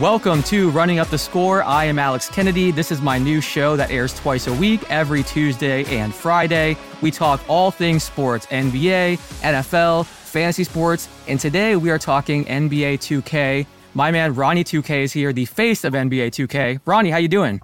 [0.00, 1.64] Welcome to Running Up the Score.
[1.64, 2.70] I am Alex Kennedy.
[2.70, 6.76] This is my new show that airs twice a week, every Tuesday and Friday.
[7.02, 12.98] We talk all things sports NBA, NFL, fantasy sports, and today we are talking NBA
[12.98, 13.66] 2K.
[13.94, 16.78] My man Ronnie 2K is here, the face of NBA 2K.
[16.84, 17.60] Ronnie, how you doing?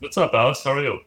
[0.00, 0.62] What's up, Alex?
[0.62, 1.00] How are you?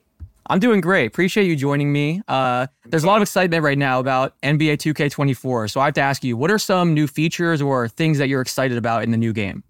[0.48, 1.06] I'm doing great.
[1.06, 2.24] Appreciate you joining me.
[2.28, 5.70] Uh, there's a lot of excitement right now about NBA 2K24.
[5.70, 8.42] So I have to ask you, what are some new features or things that you're
[8.42, 9.64] excited about in the new game?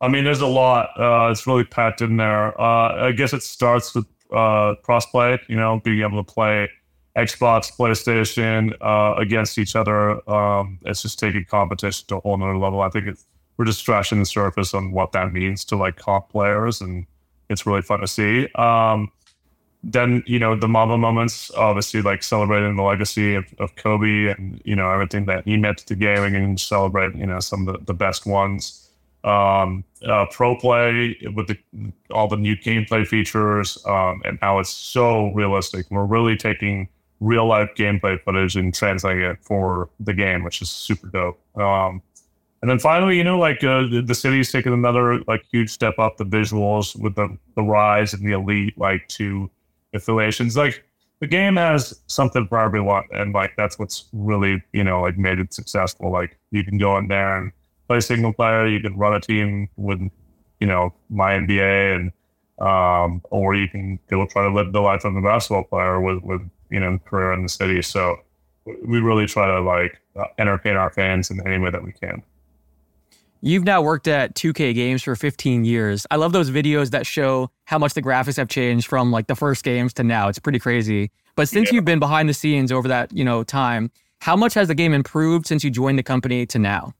[0.00, 0.90] I mean, there's a lot.
[0.98, 2.58] Uh, it's really packed in there.
[2.60, 5.38] Uh, I guess it starts with uh, crossplay.
[5.48, 6.70] You know, being able to play
[7.16, 10.28] Xbox, PlayStation uh, against each other.
[10.30, 12.80] Um, it's just taking competition to a whole nother level.
[12.80, 13.18] I think
[13.56, 17.06] we're just scratching the surface on what that means to like comp players, and
[17.50, 18.48] it's really fun to see.
[18.54, 19.12] Um,
[19.82, 24.62] then you know the Mamba moments, obviously like celebrating the legacy of, of Kobe and
[24.64, 27.84] you know everything that he meant to gaming and celebrate you know some of the,
[27.86, 28.89] the best ones
[29.24, 31.58] um, uh, pro play with the,
[32.10, 35.86] all the new gameplay features, um, and how it's so realistic.
[35.90, 36.88] We're really taking
[37.20, 41.38] real life gameplay footage and translating it for the game, which is super dope.
[41.56, 42.02] Um,
[42.62, 45.98] and then finally, you know, like uh, the, the city's taken another like huge step
[45.98, 49.50] up the visuals with the the rise and the elite like two
[49.94, 50.56] affiliations.
[50.56, 50.84] Like
[51.20, 55.38] the game has something for everyone, and like that's what's really you know like made
[55.38, 56.10] it successful.
[56.10, 57.52] Like you can go in there and
[57.90, 58.68] play single player.
[58.68, 60.00] You can run a team with,
[60.60, 62.12] you know, my NBA and,
[62.64, 66.22] um, or you can go try to live the life of a basketball player with,
[66.22, 67.82] with, you know, career in the city.
[67.82, 68.20] So
[68.64, 72.22] we really try to like uh, entertain our fans in any way that we can.
[73.40, 76.06] You've now worked at 2K Games for 15 years.
[76.12, 79.34] I love those videos that show how much the graphics have changed from like the
[79.34, 80.28] first games to now.
[80.28, 81.10] It's pretty crazy.
[81.34, 81.76] But since yeah.
[81.76, 84.92] you've been behind the scenes over that, you know, time, how much has the game
[84.92, 86.94] improved since you joined the company to now?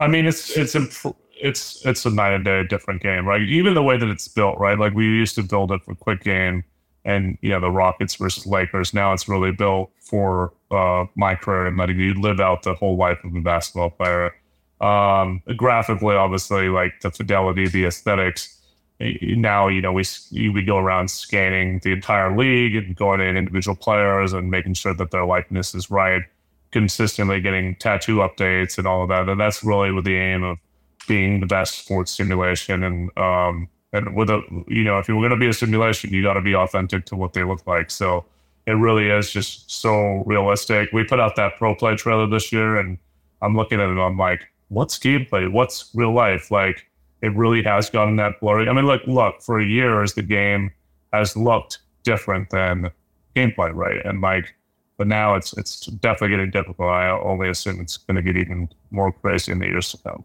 [0.00, 3.42] I mean, it's it's imp- it's it's a night and day different game, right?
[3.42, 4.78] Even the way that it's built, right?
[4.78, 6.64] Like we used to build it for quick game,
[7.04, 8.94] and you know the Rockets versus Lakers.
[8.94, 12.96] Now it's really built for uh, my career and letting you live out the whole
[12.96, 14.34] life of a basketball player.
[14.80, 18.54] Um, graphically, obviously, like the fidelity, the aesthetics.
[19.00, 23.76] Now you know we we go around scanning the entire league and going in individual
[23.76, 26.22] players and making sure that their likeness is right
[26.70, 29.28] consistently getting tattoo updates and all of that.
[29.28, 30.58] And that's really with the aim of
[31.06, 32.84] being the best sports simulation.
[32.84, 36.22] And um, and with a you know, if you're going to be a simulation, you
[36.22, 37.90] got to be authentic to what they look like.
[37.90, 38.24] So
[38.66, 40.90] it really is just so realistic.
[40.92, 42.98] We put out that pro play trailer this year, and
[43.40, 43.98] I'm looking at it.
[43.98, 45.50] I'm like, what's gameplay?
[45.50, 46.50] What's real life?
[46.50, 46.86] Like
[47.22, 48.68] it really has gotten that blurry.
[48.68, 50.70] I mean, like, look, for years the game
[51.12, 52.90] has looked different than
[53.34, 54.04] gameplay, right?
[54.04, 54.54] And like
[54.98, 56.90] but now it's it's definitely getting difficult.
[56.90, 60.24] I only assume it's going to get even more crazy in the years to come.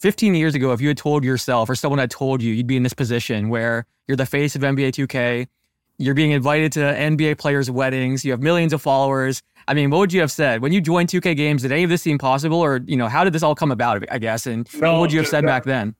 [0.00, 2.76] 15 years ago, if you had told yourself or someone had told you you'd be
[2.76, 5.46] in this position where you're the face of NBA 2K,
[5.98, 9.42] you're being invited to NBA players' weddings, you have millions of followers.
[9.66, 11.62] I mean, what would you have said when you joined 2K Games?
[11.62, 14.04] Did any of this seem possible, or you know, how did this all come about?
[14.10, 15.94] I guess, and no, what would you have said back then?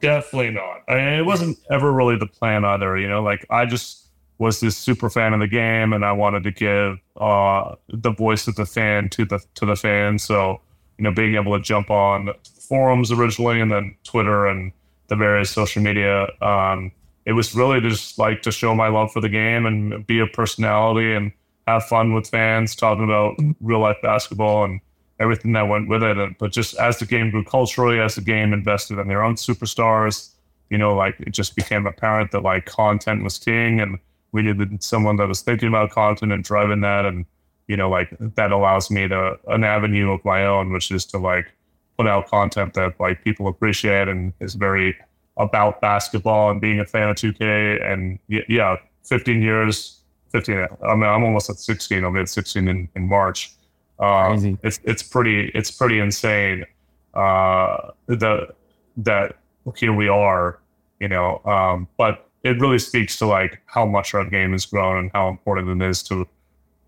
[0.00, 0.82] Definitely not.
[0.88, 2.96] I mean, it wasn't ever really the plan either.
[2.96, 4.09] You know, like I just
[4.40, 8.48] was this super fan of the game, and I wanted to give uh, the voice
[8.48, 10.24] of the fan to the to the fans.
[10.24, 10.60] So
[10.98, 12.30] you know, being able to jump on
[12.68, 14.72] forums originally, and then Twitter and
[15.08, 16.26] the various social media.
[16.40, 16.90] Um,
[17.26, 20.26] it was really just like to show my love for the game and be a
[20.26, 21.32] personality and
[21.66, 24.80] have fun with fans, talking about real life basketball and
[25.20, 26.16] everything that went with it.
[26.16, 29.34] And, but just as the game grew culturally, as the game invested in their own
[29.34, 30.30] superstars,
[30.70, 33.98] you know, like it just became apparent that like content was king and
[34.32, 37.24] we needed someone that was thinking about content and driving that and
[37.66, 41.18] you know like that allows me to an avenue of my own which is to
[41.18, 41.52] like
[41.96, 44.96] put out content that like people appreciate and is very
[45.36, 51.04] about basketball and being a fan of 2k and yeah 15 years 15 i mean
[51.04, 53.52] i'm almost at 16 i'll be at 16 in, in march.
[53.98, 56.64] Uh, it's it's pretty it's pretty insane
[57.12, 58.48] uh the
[58.96, 59.36] that
[59.76, 60.58] here we are
[61.00, 64.96] you know um but it really speaks to like how much our game has grown
[64.98, 66.26] and how important it is to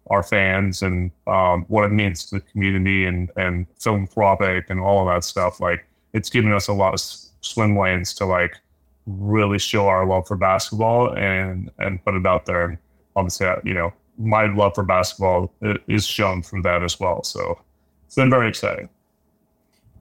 [0.08, 5.06] our fans and um, what it means to the community and and philanthropic and all
[5.06, 5.60] of that stuff.
[5.60, 7.00] Like it's given us a lot of
[7.40, 8.56] swim lanes to like
[9.06, 12.64] really show our love for basketball and and put it out there.
[12.64, 12.78] And
[13.16, 15.52] obviously, you know, my love for basketball
[15.88, 17.22] is shown from that as well.
[17.22, 17.58] So
[18.06, 18.88] it's been very exciting.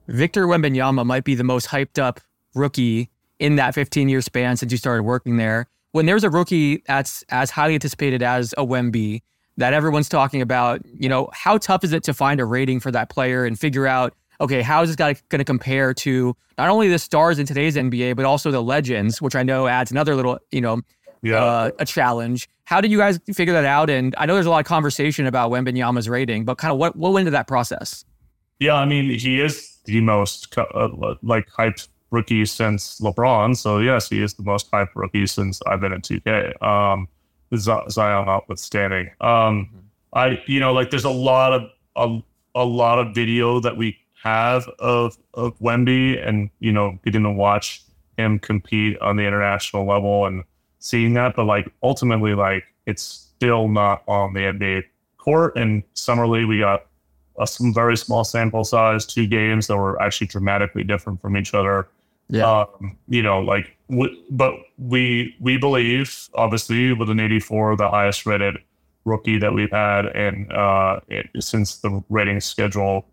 [0.08, 2.20] Victor Wembanyama might be the most hyped up
[2.54, 3.11] rookie
[3.42, 5.66] in that 15 year span since you started working there.
[5.90, 9.20] When there's a rookie that's as highly anticipated as a Wemby
[9.56, 12.92] that everyone's talking about, you know, how tough is it to find a rating for
[12.92, 16.68] that player and figure out, okay, how is this guy going to compare to not
[16.68, 20.14] only the stars in today's NBA, but also the legends, which I know adds another
[20.14, 20.80] little, you know,
[21.22, 21.42] Yeah.
[21.44, 22.48] uh, a challenge.
[22.64, 23.90] How did you guys figure that out?
[23.90, 26.94] And I know there's a lot of conversation about Wembanyama's rating, but kind of what,
[26.94, 28.04] what went into that process?
[28.60, 30.88] Yeah, I mean, he is the most uh,
[31.22, 33.56] like hyped rookie since LeBron.
[33.56, 36.62] So yes, he is the most hyped rookie since I've been at 2K.
[36.62, 37.08] Um,
[37.56, 39.10] Zion notwithstanding.
[39.20, 39.70] Um,
[40.14, 41.62] I you know like there's a lot of
[41.96, 42.20] a,
[42.54, 47.30] a lot of video that we have of of Wemby and you know getting to
[47.30, 47.82] watch
[48.16, 50.44] him compete on the international level and
[50.78, 54.84] seeing that, but like ultimately like it's still not on the NBA
[55.18, 55.56] court.
[55.56, 56.86] And summer league we got
[57.38, 61.54] a some very small sample size, two games that were actually dramatically different from each
[61.54, 61.88] other.
[62.64, 68.26] Um, you know, like, w- but we we believe obviously with an 84, the highest
[68.26, 68.56] rated
[69.04, 73.04] rookie that we've had, and uh, it, since the rating schedule,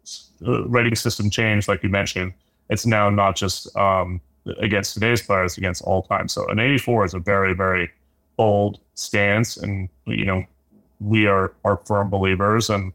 [0.48, 2.34] uh, rating system changed, like you mentioned,
[2.70, 4.22] it's now not just um,
[4.60, 6.28] against today's players, against all time.
[6.28, 7.92] So an 84 is a very very
[8.38, 10.46] bold stance, and you know,
[11.02, 12.94] we are are firm believers, and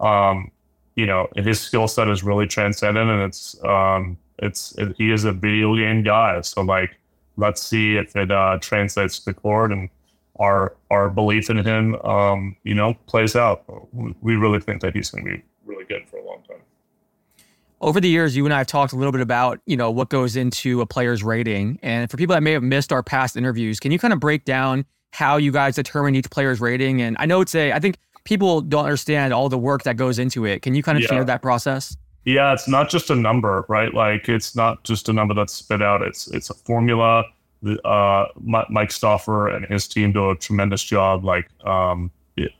[0.00, 0.50] um,
[0.96, 5.24] you know, his skill set is really transcendent, and it's um, it's it, he is
[5.24, 6.40] a video game guy.
[6.42, 6.96] So like,
[7.36, 9.88] let's see if it uh, translates to the court and
[10.40, 13.64] our our belief in him, um, you know, plays out.
[13.92, 16.58] We- really think that he's going to be really good for a long time.
[17.80, 20.08] Over the years, you and I have talked a little bit about, you know, what
[20.08, 21.78] goes into a player's rating.
[21.82, 24.44] And for people that may have missed our past interviews, can you kind of break
[24.44, 27.02] down how you guys determine each player's rating?
[27.02, 30.18] And I know it's a, I think people don't understand all the work that goes
[30.18, 30.62] into it.
[30.62, 31.08] Can you kind of Yeah.
[31.08, 31.96] share that process?
[32.24, 33.92] Yeah, it's not just a number, right?
[33.92, 36.00] Like it's not just a number that's spit out.
[36.02, 37.24] It's it's a formula.
[37.84, 38.26] Uh,
[38.68, 42.10] Mike Stauffer and his team do a tremendous job, like um,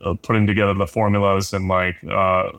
[0.01, 2.49] uh, putting together the formulas and like uh,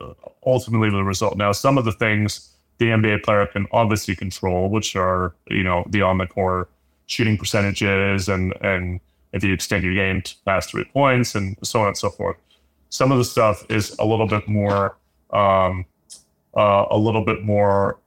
[0.45, 1.37] ultimately the result.
[1.37, 5.85] Now, some of the things the NBA player can obviously control, which are you know
[5.89, 6.69] the on the court
[7.05, 8.99] shooting percentages and and
[9.33, 12.35] if you extend your game to past three points and so on and so forth.
[12.89, 14.97] Some of the stuff is a little bit more.
[15.31, 15.85] Um,
[16.57, 17.99] uh, a little bit more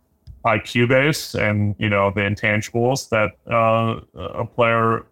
[0.45, 5.07] IQ based and you know the intangibles that uh, a player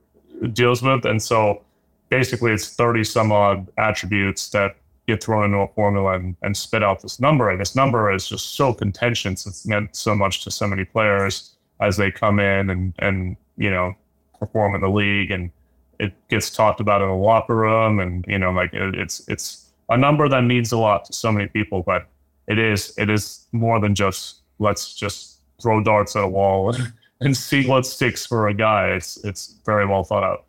[0.52, 1.62] deals with, and so
[2.08, 4.76] basically it's thirty some odd attributes that
[5.06, 8.28] get thrown into a formula and, and spit out this number, and this number is
[8.28, 9.46] just so contentious.
[9.46, 13.70] It's meant so much to so many players as they come in and and you
[13.70, 13.94] know
[14.38, 15.50] perform in the league, and
[15.98, 19.70] it gets talked about in the locker room, and you know like it, it's it's
[19.88, 22.06] a number that means a lot to so many people, but
[22.46, 26.92] it is it is more than just let's just throw darts at a wall and,
[27.20, 28.88] and see what sticks for a guy.
[28.88, 30.44] It's it's very well thought out.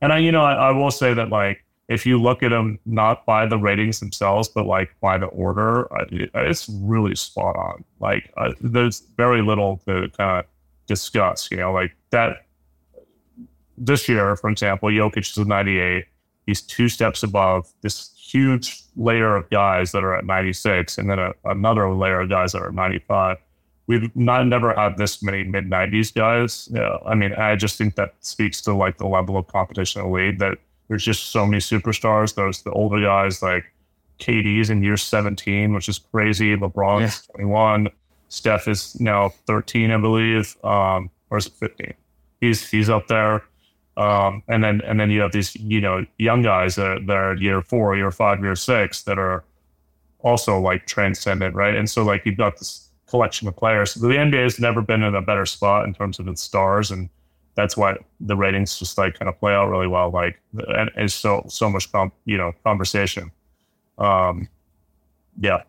[0.00, 2.78] And I, you know, I, I will say that like if you look at them
[2.84, 7.84] not by the ratings themselves, but like by the order, it's really spot on.
[7.98, 10.44] Like uh, there's very little to kind of
[10.86, 11.50] discuss.
[11.50, 12.44] You know, like that.
[13.80, 16.06] This year, for example, Jokic is a 98.
[16.46, 21.18] He's two steps above this huge layer of guys that are at 96, and then
[21.18, 23.38] a, another layer of guys that are at 95.
[23.86, 26.68] We've not never had this many mid 90s guys.
[26.72, 30.08] Yeah, I mean, I just think that speaks to like the level of competition in
[30.08, 30.58] the league that
[30.88, 32.34] there's just so many superstars.
[32.34, 33.64] There's the older guys like
[34.18, 36.56] KD's in year 17, which is crazy.
[36.56, 37.88] LeBron's 21.
[38.28, 40.56] Steph is now 13, I believe.
[40.64, 41.94] Um, or is it 15?
[42.40, 43.42] He's he's up there.
[43.98, 47.16] Um, and then and then you have these you know young guys that are, that
[47.16, 49.44] are year four, year five, year six that are
[50.20, 51.74] also like transcendent, right?
[51.74, 53.94] And so like you've got this collection of players.
[53.94, 57.08] The NBA has never been in a better spot in terms of its stars, and
[57.56, 60.10] that's why the ratings just like kind of play out really well.
[60.10, 61.88] Like and it's so so much
[62.24, 63.32] you know conversation.
[63.98, 64.48] Um,
[65.40, 65.62] yeah,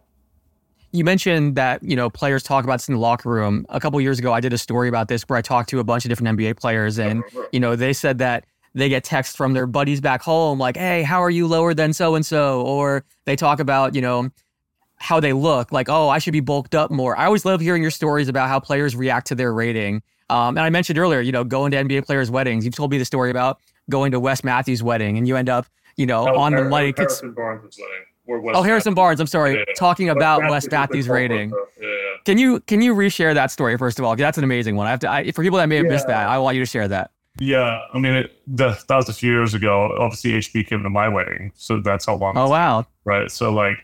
[0.92, 3.66] You mentioned that you know players talk about this in the locker room.
[3.70, 5.84] A couple years ago, I did a story about this where I talked to a
[5.84, 9.54] bunch of different NBA players, and you know they said that they get texts from
[9.54, 13.06] their buddies back home like, "Hey, how are you lower than so and so?" Or
[13.26, 14.30] they talk about you know
[14.98, 17.82] how they look, like, "Oh, I should be bulked up more." I always love hearing
[17.82, 20.02] your stories about how players react to their rating.
[20.30, 22.66] Um, and I mentioned earlier, you know, going to NBA players' weddings.
[22.66, 25.66] You've told me the story about going to Wes Matthews' wedding, and you end up,
[25.98, 27.00] you know, was on the mic.
[27.00, 28.06] It's, Harrison Barnes' wedding.
[28.30, 29.20] Or Wes oh, Harrison Barnes.
[29.20, 29.64] I'm sorry, Yeah.
[29.76, 31.50] talking about Matthews Wes is Matthews' rating.
[31.50, 31.98] Yeah, yeah.
[32.26, 34.16] Can you can you reshare that story first of all?
[34.16, 34.86] That's an amazing one.
[34.86, 36.28] I have to I, for people that may have missed that.
[36.30, 37.10] I want you to share that.
[37.40, 39.96] Yeah, I mean, it, the, that was a few years ago.
[39.98, 42.38] Obviously, HB came to my wedding, so that's how long.
[42.38, 43.32] Oh wow, right?
[43.32, 43.78] So like,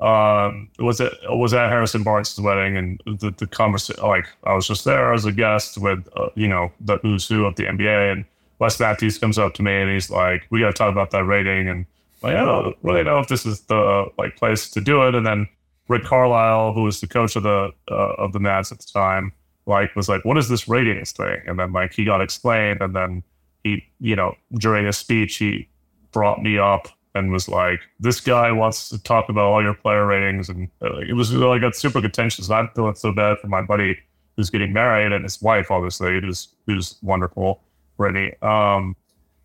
[0.00, 4.54] um, it was it was at Harrison Barnes' wedding, and the the conversation like I
[4.54, 7.64] was just there as a guest with uh, you know the who's who of the
[7.64, 8.24] NBA, and
[8.60, 11.24] Wes Matthews comes up to me and he's like, "We got to talk about that
[11.24, 11.86] rating," and
[12.22, 15.26] like, I don't really know if this is the like place to do it, and
[15.26, 15.48] then
[15.88, 19.32] Rick Carlisle, who was the coach of the uh, of the Mavs at the time,
[19.66, 22.94] like was like, "What is this ratings thing?" And then like he got explained, and
[22.94, 23.22] then
[23.64, 25.68] he, you know, during a speech, he
[26.12, 30.06] brought me up and was like, "This guy wants to talk about all your player
[30.06, 32.50] ratings," and uh, it was really got super contentious.
[32.50, 33.98] I'm feeling so bad for my buddy
[34.36, 37.62] who's getting married and his wife, obviously, who's who's wonderful,
[37.96, 38.34] Brittany.
[38.42, 38.94] Um,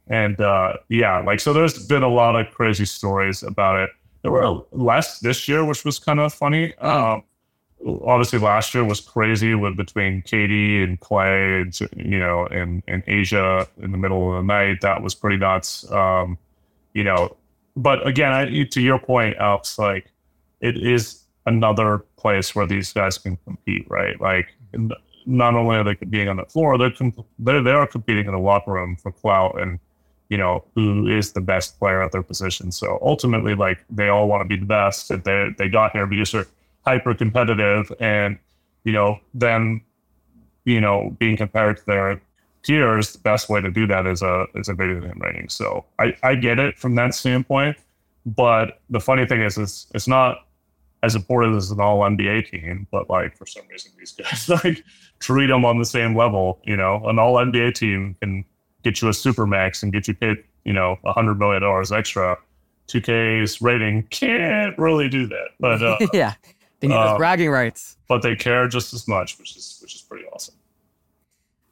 [0.08, 3.90] and uh, yeah, like so, there's been a lot of crazy stories about it.
[4.22, 6.76] There were less this year, which was kind of funny.
[6.78, 7.24] Um,
[8.06, 13.06] obviously, last year was crazy with between KD and Clay, and, you know, and and
[13.06, 14.82] A'ja in the middle of the night.
[14.82, 15.90] That was pretty nuts.
[15.92, 16.38] Um,
[16.94, 17.36] you know,
[17.76, 20.12] but again, I, to your point, Alex, like
[20.62, 24.20] it is another place where these guys can compete, right?
[24.20, 24.48] Like
[25.26, 26.94] not only are they competing on the floor, they're
[27.40, 29.80] they're they are competing in the locker room for clout and
[30.34, 32.72] you know who is the best player at their position.
[32.72, 36.08] So ultimately, like they all want to be the best, and they they got here
[36.08, 36.48] because they're
[36.88, 38.40] hyper competitive, and
[38.84, 39.82] you know then
[40.66, 42.22] you know being compared to their
[42.64, 45.50] peers, the best way to do that is a is a video game rating.
[45.50, 47.78] So I I get it from that standpoint,
[48.26, 50.48] but the funny thing is, it's it's not
[51.04, 54.84] as important as an all NBA team, but like for some reason these guys like
[55.20, 56.60] treat them on the same level.
[56.64, 58.46] You know, an all NBA team can
[58.84, 61.92] get you a super max and get you paid, you know, a hundred million dollars
[61.92, 62.38] extra.
[62.88, 66.34] 2K's rating can't really do that, but uh, yeah,
[66.80, 67.98] they need uh, those bragging rights.
[68.08, 70.56] But they care just as much, which is which is pretty awesome.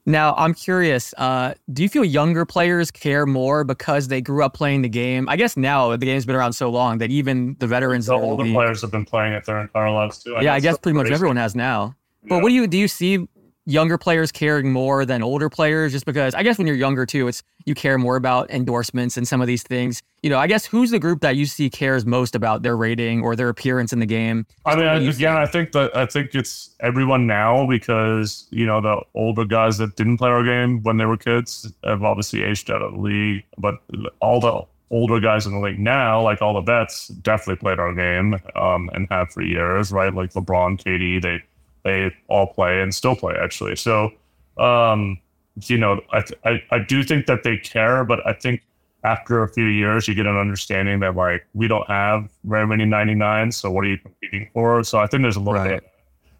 [0.05, 1.13] Now, I'm curious.
[1.17, 5.29] Uh, do you feel younger players care more because they grew up playing the game?
[5.29, 8.43] I guess now the game's been around so long that even the veterans, the older
[8.51, 10.35] players have been playing it their entire lives too.
[10.35, 11.95] I yeah, I guess pretty much everyone has now.
[12.23, 12.41] But yeah.
[12.41, 12.77] what do you do?
[12.77, 13.27] You see
[13.65, 17.27] younger players caring more than older players just because I guess when you're younger too,
[17.27, 20.01] it's you care more about endorsements and some of these things.
[20.23, 23.21] You know, I guess who's the group that you see cares most about their rating
[23.21, 24.45] or their appearance in the game?
[24.65, 25.25] I mean, again, see?
[25.27, 29.95] I think that I think it's everyone now because you know the older guys that
[29.95, 33.43] didn't play our game when they were kids have obviously aged out of the league,
[33.57, 33.75] but
[34.19, 37.93] all the older guys in the league now, like all the vets, definitely played our
[37.93, 40.13] game um, and have for years, right?
[40.13, 41.41] Like LeBron, KD, they
[41.83, 43.75] they all play and still play actually.
[43.75, 44.11] So,
[44.57, 45.19] um,
[45.63, 48.61] you know, I, I, I do think that they care, but I think
[49.03, 52.85] after a few years, you get an understanding that like we don't have very many
[52.85, 53.55] 99s.
[53.55, 54.83] So what are you competing for?
[54.83, 55.81] So I think there's a little right.
[55.81, 55.91] bit.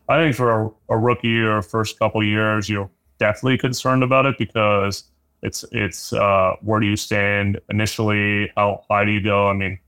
[0.10, 4.38] I think for a, a rookie or first couple years, you're definitely concerned about it
[4.38, 5.06] because
[5.44, 8.52] it's it's uh, where do you stand initially?
[8.56, 9.48] How high do you go?
[9.48, 9.80] I mean,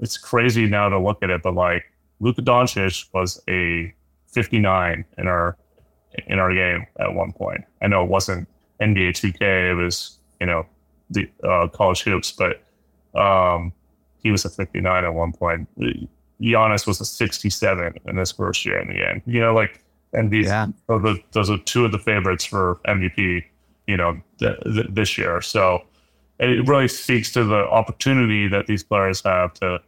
[0.00, 1.84] it's crazy now to look at it, but like
[2.20, 3.92] Luka Doncic was a
[4.32, 5.56] 59 in our
[6.26, 7.62] in our game at one point.
[7.80, 8.48] I know it wasn't
[8.80, 10.66] NBA 2K; it was you know
[11.10, 12.62] the uh, college hoops, but
[13.18, 13.72] um,
[14.22, 15.68] he was a 59 at one point.
[16.40, 19.22] Giannis was a 67 in his first year in the game.
[19.26, 20.66] You know, like and these yeah.
[20.88, 23.44] those, are, those are two of the favorites for MVP.
[23.86, 25.40] You know, th- th- this year.
[25.40, 25.82] So
[26.38, 29.80] it really speaks to the opportunity that these players have to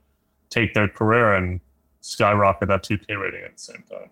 [0.51, 1.61] take their career and
[2.01, 4.11] skyrocket that 2K rating at the same time.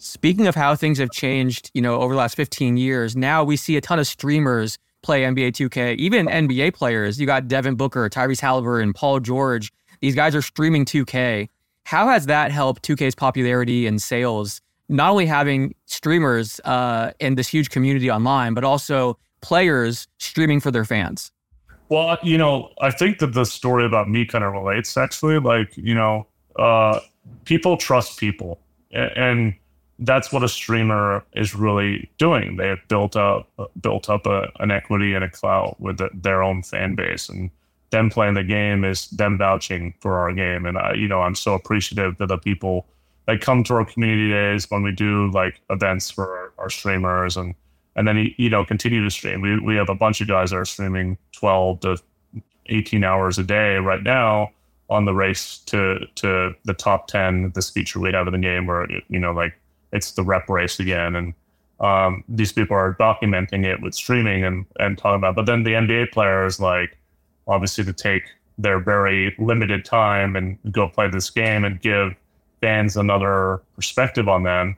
[0.00, 3.56] Speaking of how things have changed, you know, over the last 15 years, now we
[3.56, 7.20] see a ton of streamers play NBA 2K, even NBA players.
[7.20, 9.72] You got Devin Booker, Tyrese Halliburton, Paul George.
[10.00, 11.48] These guys are streaming 2K.
[11.82, 14.60] How has that helped 2K's popularity and sales?
[14.88, 20.70] Not only having streamers uh, in this huge community online, but also players streaming for
[20.70, 21.32] their fans.
[21.88, 25.40] Well, you know, I think that the story about me kind of relates actually.
[25.40, 27.00] Like, you know, uh,
[27.44, 28.60] people trust people.
[28.92, 29.54] And
[30.00, 32.56] that's what a streamer is really doing.
[32.56, 33.48] They have built up
[33.80, 37.50] built up a, an equity and a clout with the, their own fan base, and
[37.90, 40.66] them playing the game is them vouching for our game.
[40.66, 42.86] And I, you know, I'm so appreciative to the people
[43.26, 47.36] that come to our community days when we do like events for our, our streamers,
[47.36, 47.54] and
[47.96, 49.40] and then you know continue to stream.
[49.40, 51.96] We we have a bunch of guys that are streaming 12 to
[52.66, 54.50] 18 hours a day right now
[54.90, 58.66] on the race to to the top 10 this feature we have in the game
[58.66, 59.54] where you know like
[59.92, 61.16] it's the rep race again.
[61.16, 61.34] And
[61.80, 65.36] um, these people are documenting it with streaming and, and talking about.
[65.36, 66.98] But then the NBA players, like,
[67.46, 68.22] obviously, to take
[68.58, 72.14] their very limited time and go play this game and give
[72.60, 74.76] fans another perspective on them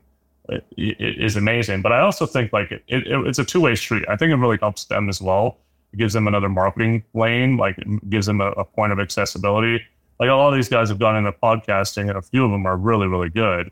[0.50, 1.83] it, it is amazing.
[1.83, 4.05] But I also think like it, it, it's a two way street.
[4.09, 5.59] I think it really helps them as well.
[5.93, 9.83] It gives them another marketing lane, like it gives them a, a point of accessibility.
[10.19, 12.67] Like a lot of these guys have gone into podcasting, and a few of them
[12.67, 13.71] are really, really good.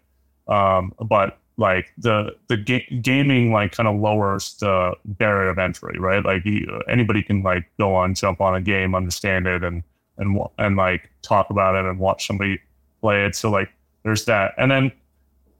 [0.48, 5.98] Um, but like the the ga- gaming like kind of lowers the barrier of entry,
[5.98, 6.24] right?
[6.24, 9.82] Like you, anybody can like go on, jump on a game, understand it, and
[10.18, 12.60] and and like talk about it and watch somebody
[13.00, 13.34] play it.
[13.34, 13.70] So like
[14.04, 14.54] there's that.
[14.56, 14.92] And then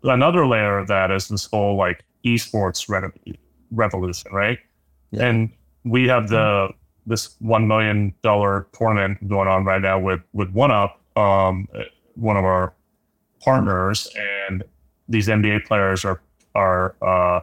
[0.04, 3.38] another layer of that is this whole like esports re-
[3.72, 4.58] revolution, right?
[5.10, 5.26] Yeah.
[5.26, 5.50] And
[5.84, 6.68] we have the
[7.06, 11.66] this one million dollar tournament going on right now with with One Up, um,
[12.14, 12.74] one of our
[13.40, 14.08] partners,
[14.48, 14.62] and
[15.08, 16.20] these NBA players are
[16.54, 17.40] are uh,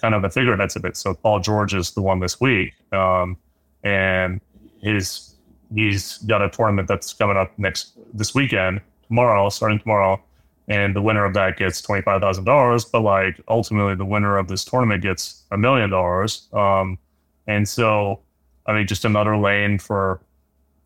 [0.00, 0.96] kind of the figureheads of it.
[0.96, 3.36] So Paul George is the one this week, um,
[3.82, 4.40] and
[4.80, 5.34] his
[5.74, 10.20] he's got a tournament that's coming up next this weekend, tomorrow, starting tomorrow,
[10.68, 12.84] and the winner of that gets twenty five thousand dollars.
[12.84, 16.48] But like ultimately, the winner of this tournament gets a million dollars.
[16.52, 16.98] Um,
[17.46, 18.20] and so,
[18.66, 20.20] I mean, just another lane for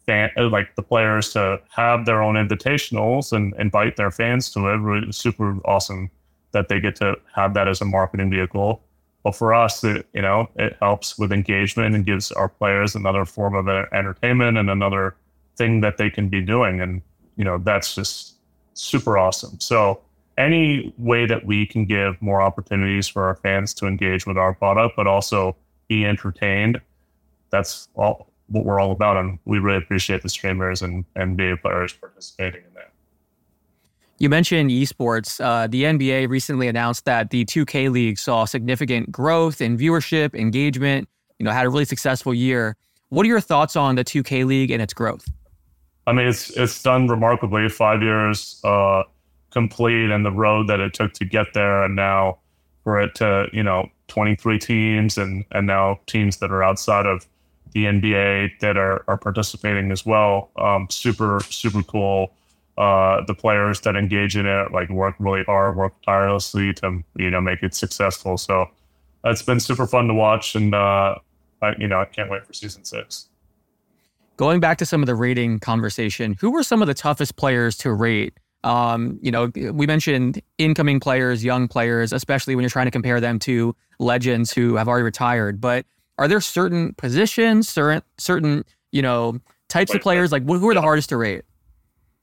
[0.07, 4.69] fan, uh, like the players to have their own invitationals and invite their fans to
[4.69, 4.77] it.
[4.77, 6.11] Really super awesome
[6.53, 8.83] that they get to have that as a marketing vehicle.
[9.23, 13.25] But for us, it, you know, it helps with engagement and gives our players another
[13.25, 15.17] form of entertainment and another
[15.57, 16.81] thing that they can be doing.
[16.81, 17.01] And,
[17.37, 18.35] you know, that's just
[18.75, 19.59] super awesome.
[19.61, 20.01] So
[20.37, 24.53] any way that we can give more opportunities for our fans to engage with our
[24.53, 25.57] product, but also
[25.89, 26.81] be entertained,
[27.51, 29.17] that's all what we're all about.
[29.17, 32.91] And we really appreciate the streamers and NBA players participating in that.
[34.19, 35.43] You mentioned esports.
[35.43, 41.09] Uh, the NBA recently announced that the 2K League saw significant growth in viewership, engagement,
[41.39, 42.77] you know, had a really successful year.
[43.09, 45.27] What are your thoughts on the 2K League and its growth?
[46.07, 47.69] I mean, it's it's done remarkably.
[47.69, 49.05] Five years uh,
[49.51, 52.39] complete, and the road that it took to get there, and now
[52.83, 57.27] for it to you know 23 teams, and and now teams that are outside of
[57.73, 60.51] the NBA that are are participating as well.
[60.57, 62.33] Um, super super cool
[62.77, 67.31] uh, the players that engage in it like work really hard, work tirelessly to you
[67.31, 68.37] know make it successful.
[68.37, 68.71] So
[69.25, 71.15] it's been super fun to watch, and uh,
[71.63, 73.29] I, you know I can't wait for season six.
[74.37, 77.77] Going back to some of the rating conversation, who were some of the toughest players
[77.79, 78.35] to rate?
[78.65, 83.21] Um, you know, we mentioned incoming players, young players, especially when you're trying to compare
[83.21, 85.61] them to legends who have already retired.
[85.61, 85.87] But
[86.19, 90.33] are there certain positions, certain certain you know types Wait, of players?
[90.33, 91.45] Like who are the hardest to rate?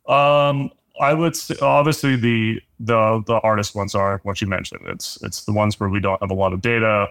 [0.08, 4.82] Um, I would say obviously the the the hardest ones are what you mentioned.
[4.86, 7.08] It's it's the ones where we don't have a lot of data.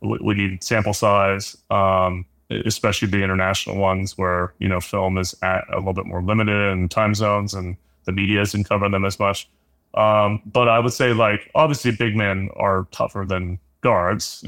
[0.00, 5.34] We, we need sample size, um, especially the international ones where you know film is
[5.42, 9.04] at a little bit more limited in time zones and the media isn't covering them
[9.04, 9.48] as much.
[9.94, 14.42] Um, but I would say like obviously big men are tougher than guards.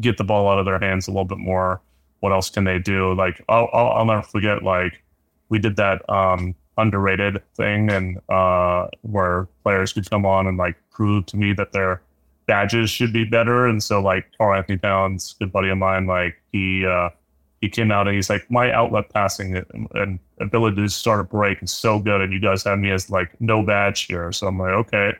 [0.00, 1.80] Get the ball out of their hands a little bit more.
[2.20, 3.14] What else can they do?
[3.14, 5.00] Like I'll, I'll, I'll never forget like
[5.48, 10.76] we did that um, underrated thing and uh, where players could come on and like
[10.90, 12.00] prove to me that their
[12.46, 13.66] badges should be better.
[13.66, 17.10] And so like Karl-Anthony Towns, good buddy of mine, like he uh,
[17.60, 21.24] he came out and he's like, my outlet passing and, and ability to start a
[21.24, 24.32] break is so good, and you guys have me as like no badge here.
[24.32, 25.12] So I'm like, okay,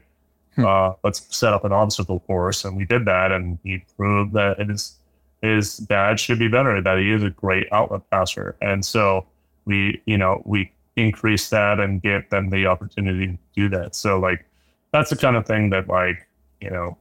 [0.57, 0.65] hmm.
[0.65, 4.59] uh, let's set up an obstacle course, and we did that, and he proved that
[4.59, 4.97] his
[5.41, 9.27] his badge should be better, that he is a great outlet passer, and so
[9.65, 13.95] we, you know, we increase that and get them the opportunity to do that.
[13.95, 14.45] So like
[14.93, 16.27] that's the kind of thing that like,
[16.61, 16.97] you know,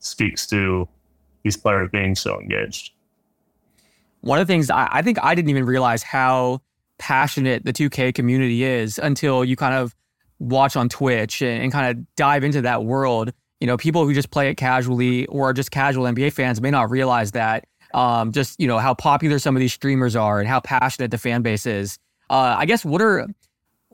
[0.00, 0.88] speaks to
[1.42, 2.92] these players being so engaged.
[4.20, 6.60] One of the things I, I think I didn't even realize how
[6.98, 9.94] passionate the 2K community is until you kind of
[10.38, 13.32] watch on Twitch and, and kind of dive into that world.
[13.60, 16.70] You know, people who just play it casually or are just casual NBA fans may
[16.70, 17.66] not realize that.
[17.94, 21.18] Um, just you know how popular some of these streamers are and how passionate the
[21.18, 21.98] fan base is.
[22.28, 23.26] Uh, I guess what are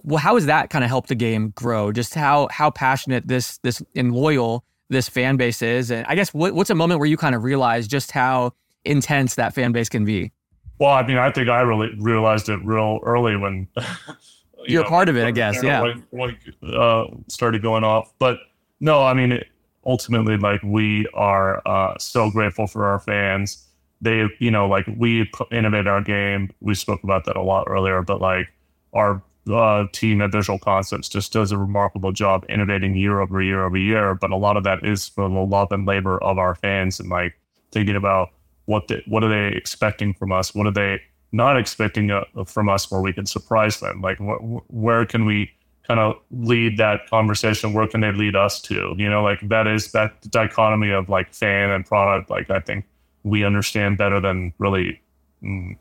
[0.05, 1.93] well, how has that kind of helped the game grow?
[1.93, 6.35] Just how how passionate this this and loyal this fan base is, and I guess
[6.35, 8.53] what, what's a moment where you kind of realize just how
[8.85, 10.33] intense that fan base can be?
[10.79, 13.69] Well, I mean, I think I really realized it real early when
[14.67, 15.63] you are part of it, I guess.
[15.63, 18.39] Yeah, like, like uh, started going off, but
[18.81, 19.49] no, I mean, it,
[19.85, 23.69] ultimately, like we are uh, so grateful for our fans
[24.03, 26.51] they, you know, like we innovated our game.
[26.61, 28.53] We spoke about that a lot earlier, but like
[28.93, 33.65] our uh, team at Visual Concepts just does a remarkable job innovating year over year
[33.65, 34.17] over year.
[34.17, 37.09] But a lot of that is for the love and labor of our fans and
[37.09, 37.39] like
[37.71, 38.31] thinking about
[38.67, 40.53] what the, what are they expecting from us?
[40.53, 41.01] What are they
[41.33, 44.01] not expecting uh, from us where we can surprise them?
[44.01, 45.51] Like wh- where can we
[45.87, 47.73] kind of lead that conversation?
[47.73, 48.95] Where can they lead us to?
[48.97, 52.31] You know, like that is that dichotomy of like fan and product.
[52.31, 52.85] Like I think
[53.25, 55.01] we understand better than really
[55.43, 55.77] mm,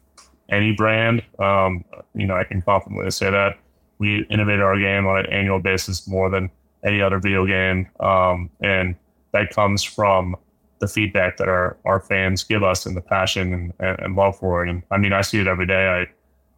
[0.50, 1.24] any brand.
[1.40, 1.84] Um,
[2.16, 3.58] you know, I can confidently say that
[4.00, 6.50] we innovate our game on an annual basis more than
[6.84, 8.96] any other video game, um, and
[9.34, 10.36] that comes from
[10.82, 14.66] the feedback that our, our fans give us and the passion and, and, love for
[14.66, 14.70] it.
[14.70, 15.88] And I mean, I see it every day.
[15.88, 16.00] I,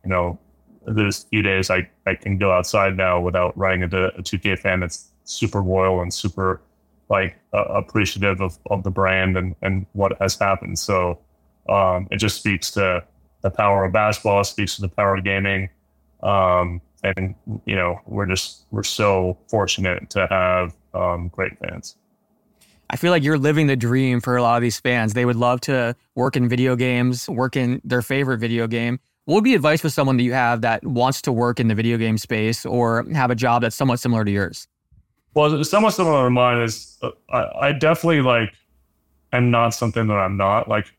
[0.04, 0.40] you know,
[0.88, 4.80] there's few days I, I can go outside now without running into a 2K fan
[4.80, 6.62] that's super loyal and super
[7.10, 10.80] like uh, appreciative of, of the brand and, and what has happened.
[10.80, 11.20] So
[11.68, 13.04] um, it just speaks to
[13.42, 15.70] the power of basketball, speaks to the power of gaming.
[16.24, 21.98] Um, and you know, we're just we're so fortunate to have um, great fans.
[22.89, 25.13] I feel like you're living the dream for a lot of these fans.
[25.13, 29.00] They would love to work in video games, work in their favorite video game.
[29.26, 31.76] What would be advice for someone that you have that wants to work in the
[31.76, 34.67] video game space or have a job that's somewhat similar to yours?
[35.34, 38.54] Well, somewhat similar to mine is uh, I, I definitely like
[39.32, 40.67] am not something that I'm not.
[40.67, 40.93] Like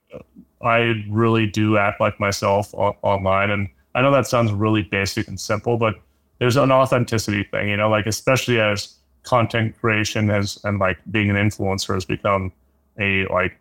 [0.62, 5.28] I really do act like myself o- online, and I know that sounds really basic
[5.28, 5.94] and simple, but
[6.38, 11.30] there's an authenticity thing, you know, like especially as content creation has and like being
[11.30, 12.52] an influencer has become
[12.98, 13.58] a like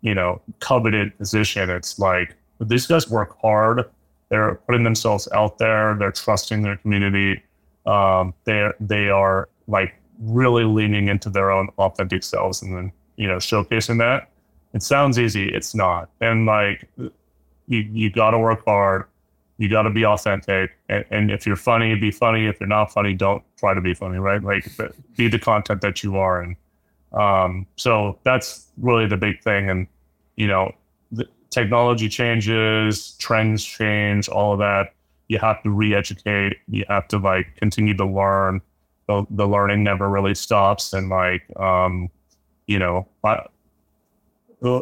[0.00, 1.68] you know coveted position.
[1.68, 3.84] It's like these guys work hard.
[4.30, 5.96] They're putting themselves out there.
[5.98, 7.42] They're trusting their community.
[7.86, 13.26] Um, they they are like really leaning into their own authentic selves and then you
[13.26, 14.30] know showcasing that.
[14.72, 15.48] It sounds easy.
[15.48, 16.08] It's not.
[16.20, 16.88] And like
[17.66, 19.04] you you got to work hard
[19.60, 20.70] you got to be authentic.
[20.88, 22.46] And, and, if you're funny, be funny.
[22.46, 24.42] If you're not funny, don't try to be funny, right?
[24.42, 24.66] Like
[25.16, 26.40] be the content that you are.
[26.40, 26.56] And
[27.12, 29.68] um, so that's really the big thing.
[29.68, 29.86] And,
[30.36, 30.72] you know,
[31.50, 34.94] technology changes, trends change, all of that.
[35.28, 36.56] You have to re educate.
[36.66, 38.62] You have to like continue to learn.
[39.08, 40.94] The, the learning never really stops.
[40.94, 42.08] And like, um,
[42.66, 43.44] you know, I,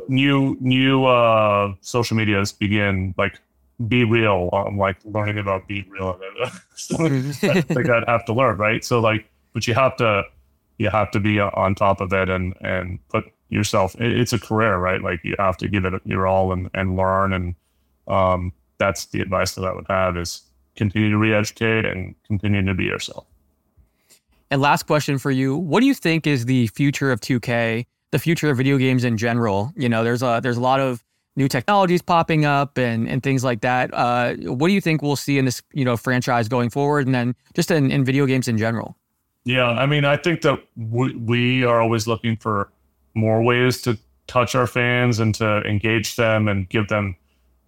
[0.07, 3.41] new new uh, social medias begin like
[3.81, 4.51] BeReal.
[4.53, 6.19] I'm like learning about BeReal.
[6.43, 8.85] I think I'd have to learn, right?
[8.85, 10.25] So like, but you have to,
[10.79, 13.95] you have to be on top of it and and put yourself.
[13.99, 15.03] It's a career, right?
[15.03, 17.33] Like you have to give it your all and and learn.
[17.33, 17.55] And
[18.09, 20.43] um, that's the advice that I would have is
[20.77, 23.27] continue to re-educate and continue to be yourself.
[24.51, 27.87] And last question for you: What do you think is the future of 2K?
[28.11, 29.71] The future of video games in general?
[29.77, 31.05] You know, there's a there's a lot of
[31.39, 33.95] new technologies popping up and, and things like that.
[33.95, 37.15] Uh, what do you think we'll see in this you know franchise going forward, and
[37.15, 38.97] then just in, in video games in general?
[39.45, 42.71] Yeah, I mean, I think that we, we are always looking for
[43.15, 43.97] more ways to
[44.27, 47.17] touch our fans and to engage them and give them,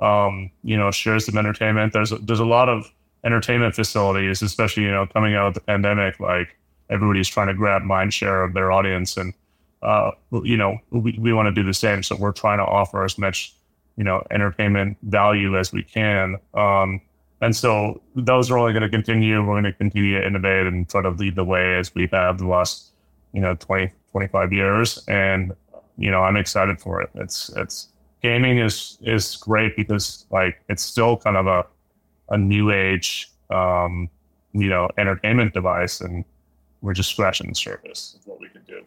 [0.00, 1.92] um, you know, shares of entertainment.
[1.92, 2.92] There's there's a lot of
[3.24, 6.56] entertainment facilities, especially you know coming out of the pandemic, like
[6.90, 9.33] everybody's trying to grab mind share of their audience and
[9.83, 10.11] uh,
[10.44, 12.02] you know, we, we want to do the same.
[12.02, 13.54] So we're trying to offer as much
[14.00, 16.36] you know entertainment value as we can.
[16.54, 17.02] Um,
[17.42, 19.40] and so those are only going to continue.
[19.40, 22.38] We're going to continue to innovate and sort of lead the way as we have
[22.38, 22.92] the last
[23.34, 25.04] you know 20 25 years.
[25.06, 25.52] And
[25.98, 27.10] you know I'm excited for it.
[27.14, 27.88] It's it's
[28.22, 31.66] gaming is is great because like it's still kind of a
[32.30, 34.08] a new age um,
[34.54, 36.24] you know entertainment device and
[36.80, 38.80] we're just scratching the surface of what we can do.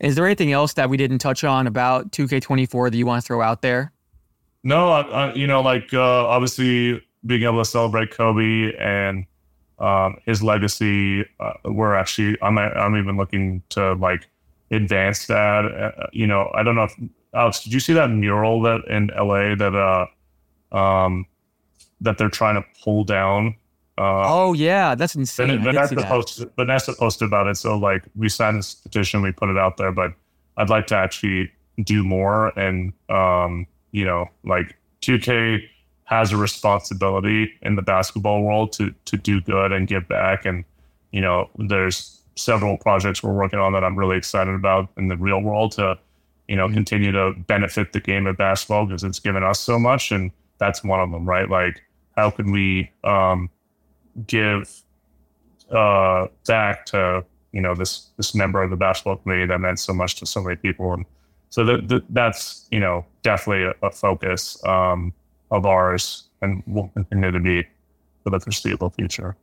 [0.00, 3.26] Is there anything else that we didn't touch on about 2K24 that you want to
[3.26, 3.92] throw out there?
[4.62, 9.26] No, I, I, you know, like uh, obviously being able to celebrate Kobe and
[9.78, 11.24] um, his legacy.
[11.40, 14.26] Uh, we're actually, I'm, I'm even looking to like
[14.70, 15.64] advance that.
[15.64, 16.94] Uh, you know, I don't know if
[17.34, 21.26] Alex, did you see that mural that in LA that uh, um,
[22.00, 23.56] that they're trying to pull down?
[23.96, 25.62] Uh, oh yeah, that's insane.
[25.62, 27.56] Vanessa posted, Vanessa posted about it.
[27.56, 30.12] So like we signed this petition, we put it out there, but
[30.56, 31.52] I'd like to actually
[31.82, 32.48] do more.
[32.58, 35.62] And um, you know, like 2K
[36.04, 40.44] has a responsibility in the basketball world to to do good and give back.
[40.44, 40.64] And
[41.12, 45.16] you know, there's several projects we're working on that I'm really excited about in the
[45.16, 45.96] real world to
[46.48, 50.10] you know continue to benefit the game of basketball because it's given us so much,
[50.10, 51.48] and that's one of them, right?
[51.48, 51.80] Like
[52.16, 53.50] how can we um,
[54.26, 54.82] give
[55.70, 59.92] uh, back to you know this this member of the basketball committee that meant so
[59.92, 61.06] much to so many people, and
[61.50, 65.12] so that that's you know definitely a, a focus um,
[65.50, 67.66] of ours, and will continue to be
[68.22, 69.36] for the foreseeable future.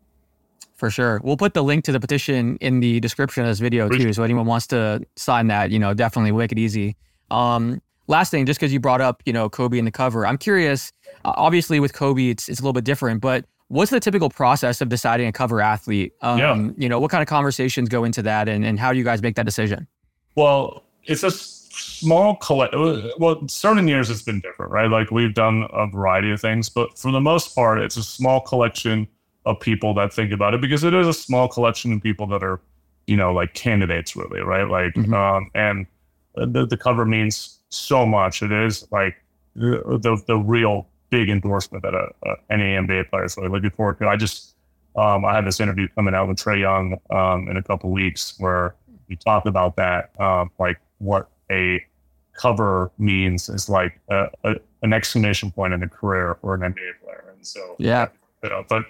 [0.76, 3.88] For sure, we'll put the link to the petition in the description of this video
[3.88, 4.14] too.
[4.14, 6.96] So anyone wants to sign that, you know, definitely make it easy.
[7.30, 10.40] Um, last thing, just because you brought up, you know, Kobe in the cover, I'm
[10.40, 10.92] curious.
[11.24, 14.82] Uh, obviously, with Kobe, it's it's a little bit different, but what's the typical process
[14.82, 16.14] of deciding a cover athlete?
[16.22, 16.70] Um, yeah.
[16.78, 19.22] You know, what kind of conversations go into that and, and how do you guys
[19.22, 19.88] make that decision?
[20.36, 22.76] Well, it's a small collect.
[23.18, 24.90] Well, certain years it's been different, right?
[24.90, 28.42] Like we've done a variety of things, but for the most part, it's a small
[28.42, 29.08] collection
[29.46, 32.44] of people that think about it because it is a small collection of people that
[32.44, 32.60] are,
[33.08, 34.68] you know, like candidates really, right?
[34.70, 35.14] Like, mm-hmm.
[35.14, 35.88] um, and
[36.36, 38.44] the, the cover means so much.
[38.44, 39.16] It is like
[39.56, 43.70] the, the, the real big endorsement that a, a, any NBA player is really looking
[43.70, 44.08] forward to.
[44.08, 44.56] I just
[44.96, 48.34] um, I have this interview coming out with Trae Young um, in a couple weeks
[48.40, 48.76] where
[49.08, 51.86] we talked about that, um, like what a
[52.34, 57.04] cover means is like a, a, an exclamation point in a career for an NBA
[57.04, 57.34] player.
[57.36, 58.08] And so, yeah,
[58.44, 58.86] you know, but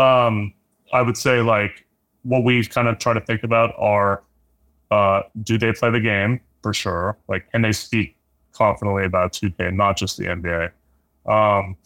[0.00, 0.52] um,
[0.92, 1.86] I would say like
[2.22, 4.22] what we kind of try to think about are
[4.90, 7.16] uh, do they play the game for sure?
[7.28, 8.16] Like, can they speak
[8.52, 10.70] confidently about 2K, not just the NBA?
[11.28, 11.76] Um,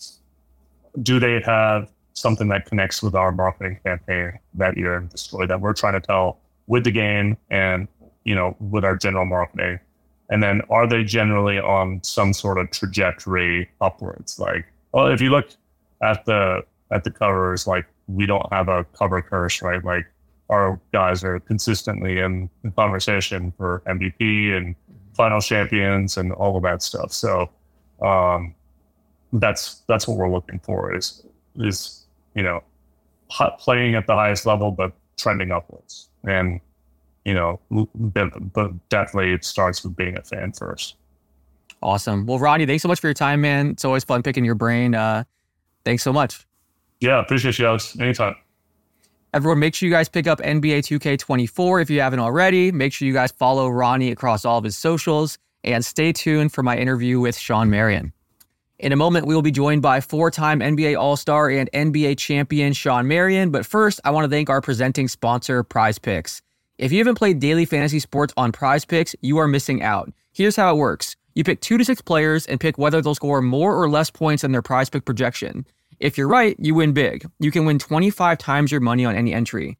[1.02, 5.46] do they have something that connects with our marketing campaign that year and the story
[5.46, 7.88] that we're trying to tell with the game and
[8.24, 9.78] you know with our general marketing?
[10.30, 14.38] And then are they generally on some sort of trajectory upwards?
[14.38, 15.50] Like, well, if you look
[16.02, 19.84] at the at the covers, like we don't have a cover curse, right?
[19.84, 20.06] Like
[20.50, 24.74] our guys are consistently in the conversation for MVP and
[25.14, 27.12] final champions and all of that stuff.
[27.12, 27.50] So
[28.02, 28.54] um,
[29.32, 31.24] that's that's what we're looking for is
[31.56, 32.62] is you know
[33.58, 36.08] playing at the highest level but trending upwards.
[36.24, 36.60] And
[37.24, 40.96] you know but, definitely it starts with being a fan first.
[41.82, 42.26] Awesome.
[42.26, 43.70] Well ronnie thanks so much for your time man.
[43.70, 44.94] It's always fun picking your brain.
[44.94, 45.24] Uh
[45.84, 46.46] thanks so much.
[47.00, 47.98] Yeah appreciate you alex.
[47.98, 48.36] Anytime.
[49.34, 52.70] Everyone, make sure you guys pick up NBA 2K24 if you haven't already.
[52.70, 56.62] Make sure you guys follow Ronnie across all of his socials and stay tuned for
[56.62, 58.12] my interview with Shawn Marion.
[58.82, 62.18] In a moment, we will be joined by four time NBA All Star and NBA
[62.18, 63.50] champion Shawn Marion.
[63.50, 66.42] But first, I want to thank our presenting sponsor, PrizePicks.
[66.78, 70.12] If you haven't played daily fantasy sports on PrizePicks, you are missing out.
[70.32, 73.40] Here's how it works you pick two to six players and pick whether they'll score
[73.40, 75.64] more or less points than their prize pick projection.
[76.00, 77.24] If you're right, you win big.
[77.38, 79.78] You can win 25 times your money on any entry.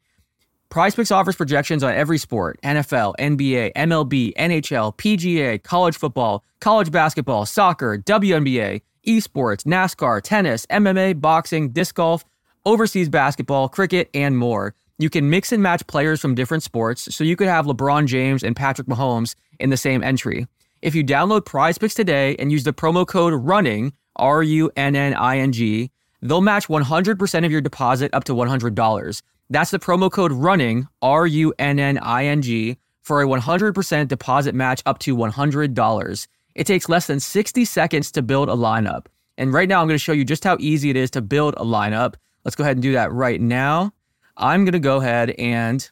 [0.71, 7.45] PrizePicks offers projections on every sport NFL, NBA, MLB, NHL, PGA, college football, college basketball,
[7.47, 12.25] soccer, WNBA, esports, NASCAR, tennis, MMA, boxing, disc golf,
[12.65, 14.75] overseas basketball, cricket, and more.
[14.99, 18.43] You can mix and match players from different sports, so you could have LeBron James
[18.43, 20.47] and Patrick Mahomes in the same entry.
[20.81, 25.15] If you download PrizePicks today and use the promo code RUNNING, R U N N
[25.15, 25.91] I N G,
[26.23, 29.23] They'll match 100% of your deposit up to $100.
[29.51, 34.09] That's the promo code RUNNING, R U N N I N G, for a 100%
[34.09, 36.27] deposit match up to $100.
[36.55, 39.07] It takes less than 60 seconds to build a lineup.
[39.38, 41.55] And right now, I'm going to show you just how easy it is to build
[41.57, 42.15] a lineup.
[42.45, 43.93] Let's go ahead and do that right now.
[44.37, 45.88] I'm going to go ahead and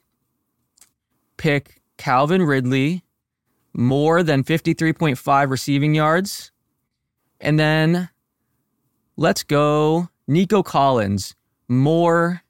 [1.37, 3.03] pick Calvin Ridley,
[3.73, 6.51] more than 53.5 receiving yards.
[7.41, 8.11] And then
[9.17, 11.35] let's go Nico Collins,
[11.69, 12.43] more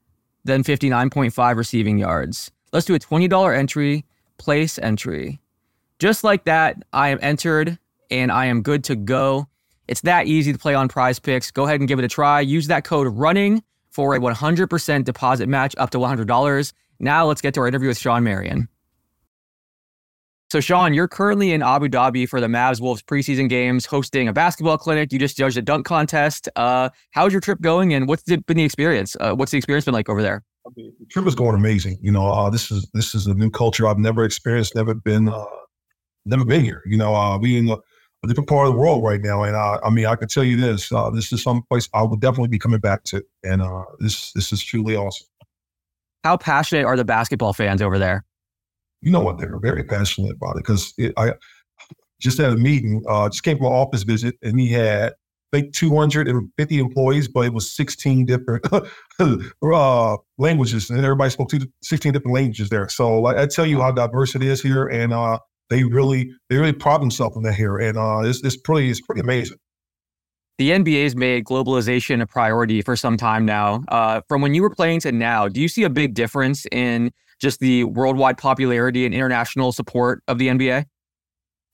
[0.44, 2.50] than 59.5 receiving yards.
[2.72, 4.04] Let's do a $20 entry,
[4.38, 5.40] place entry.
[5.98, 7.78] Just like that, I am entered
[8.10, 9.46] and I am good to go.
[9.88, 11.50] It's that easy to play on prize picks.
[11.50, 12.40] Go ahead and give it a try.
[12.40, 16.72] Use that code running for a 100% deposit match up to $100.
[17.00, 18.68] Now let's get to our interview with Shawn Marion.
[20.50, 24.32] So, Shawn, you're currently in Abu Dhabi for the Mavs Wolves preseason games, hosting a
[24.32, 25.12] basketball clinic.
[25.12, 26.48] You just judged a dunk contest.
[26.56, 29.16] Uh, how's your trip going, and what's been the experience?
[29.20, 30.42] Uh, what's the experience been like over there?
[30.74, 31.98] The trip is going amazing.
[32.02, 35.28] You know, uh, this is this is a new culture I've never experienced, never been,
[35.28, 35.44] uh,
[36.26, 36.82] never been here.
[36.84, 37.76] You know, uh, we a,
[38.22, 40.44] a, different part of the world right now, and uh, I mean, I can tell
[40.44, 43.62] you this: uh, this is some place I will definitely be coming back to, and
[43.62, 45.26] uh, this this is truly awesome.
[46.24, 48.24] How passionate are the basketball fans over there?
[49.02, 51.34] you know what, they're very passionate about it because I
[52.20, 55.14] just had a meeting, uh, just came from an office visit, and he had
[55.52, 58.64] I think 250 employees, but it was 16 different
[59.62, 61.50] uh, languages, and everybody spoke
[61.82, 62.88] 16 different languages there.
[62.88, 65.38] So like, I tell you how diverse it is here, and uh,
[65.70, 69.20] they really they really problem solving that here, and uh, it's, it's pretty it's pretty
[69.20, 69.56] amazing.
[70.58, 73.82] The NBA's made globalization a priority for some time now.
[73.88, 77.12] Uh, from when you were playing to now, do you see a big difference in
[77.40, 80.84] just the worldwide popularity and international support of the NBA?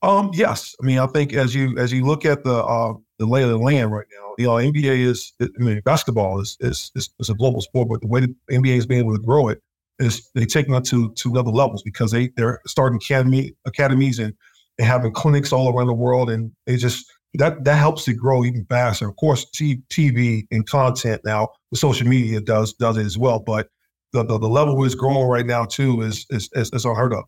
[0.03, 0.73] Um, yes.
[0.81, 3.49] I mean, I think as you as you look at the uh, the lay of
[3.49, 7.29] the land right now, you know, NBA is I mean, basketball is is, is, is
[7.29, 9.61] a global sport, but the way the NBA has been able to grow it
[9.99, 14.33] is they take it to to other levels because they they're starting academy academies and,
[14.77, 17.05] and having clinics all around the world, and they just
[17.35, 19.07] that that helps to grow even faster.
[19.07, 23.69] Of course, TV and content now, with social media does does it as well, but
[24.13, 27.23] the, the, the level is growing right now too is is is, is unheard of.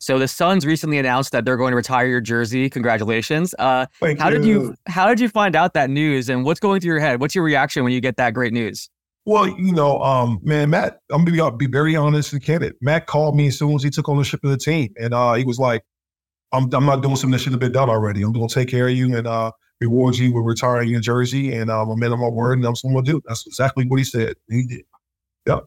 [0.00, 2.70] So the Suns recently announced that they're going to retire your jersey.
[2.70, 3.54] Congratulations!
[3.58, 4.34] Uh, how you.
[4.34, 7.20] did you how did you find out that news, and what's going through your head?
[7.20, 8.88] What's your reaction when you get that great news?
[9.28, 12.76] Well, you know, um, man, Matt, I'm gonna be, be very honest and candid.
[12.80, 15.44] Matt called me as soon as he took ownership of the team, and uh, he
[15.44, 15.84] was like,
[16.50, 18.22] "I'm I'm not doing something that should have been done already.
[18.22, 21.70] I'm to take care of you and uh, reward you with retiring your jersey, and
[21.70, 24.36] um, I'm in my word, and I'm going to do." That's exactly what he said.
[24.48, 24.84] He did.
[25.46, 25.60] Yeah.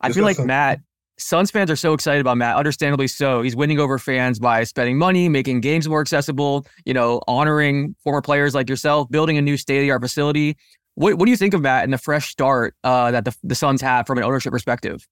[0.00, 0.80] I feel like Matt,
[1.18, 3.42] Suns fans are so excited about Matt, understandably so.
[3.42, 8.22] He's winning over fans by spending money, making games more accessible, you know, honoring former
[8.22, 10.56] players like yourself, building a new state of the art facility.
[10.94, 13.54] What, what do you think of that and the fresh start uh, that the, the
[13.54, 15.06] Suns have from an ownership perspective?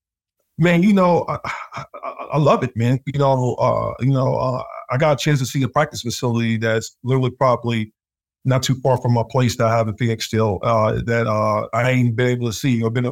[0.58, 1.38] Man, you know, I,
[1.74, 1.84] I,
[2.32, 3.00] I love it, man.
[3.06, 6.58] You know, uh, you know, uh, I got a chance to see a practice facility
[6.58, 7.92] that's literally probably
[8.44, 10.58] not too far from my place that I have in Phoenix still.
[10.62, 13.10] Uh, that uh, I ain't been able to see or been.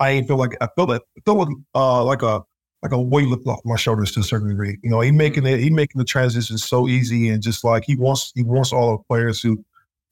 [0.00, 2.42] I ain't feel like I feel that feel uh, like a
[2.82, 4.78] like a weight lifted off my shoulders to a certain degree.
[4.82, 7.96] You know, he making it, he making the transition so easy and just like he
[7.96, 9.64] wants he wants all the players who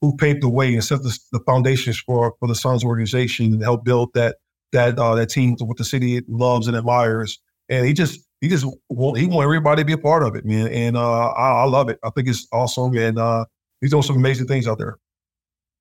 [0.06, 3.62] who paved the way and set the, the foundations for for the Suns organization and
[3.62, 4.36] help build that
[4.72, 7.40] that uh, that team what the city loves and admires.
[7.68, 10.44] And he just he just want he want everybody to be a part of it,
[10.44, 10.68] man.
[10.68, 11.98] And uh, I, I love it.
[12.04, 13.44] I think it's awesome, and uh,
[13.80, 14.98] he's doing some amazing things out there.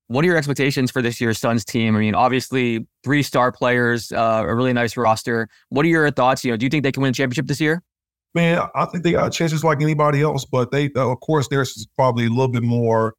[0.08, 1.96] What are your expectations for this year's Suns team?
[1.96, 5.48] I mean, obviously, three star players, uh, a really nice roster.
[5.68, 6.44] What are your thoughts?
[6.44, 7.82] You know, do you think they can win a championship this year?
[8.34, 11.86] Man, I think they got chances like anybody else, but they, of course, theirs is
[11.96, 13.14] probably a little bit more,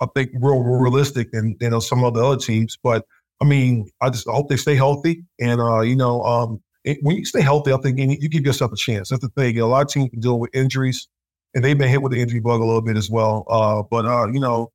[0.00, 2.76] I think, real, real realistic than you know some of the other teams.
[2.82, 3.04] But
[3.40, 7.16] I mean, I just hope they stay healthy, and uh, you know, um, it, when
[7.16, 9.10] you stay healthy, I think you, you give yourself a chance.
[9.10, 9.58] That's the thing.
[9.58, 11.08] A lot of teams can deal with injuries,
[11.54, 13.44] and they've been hit with the injury bug a little bit as well.
[13.48, 14.72] Uh, but uh, you know,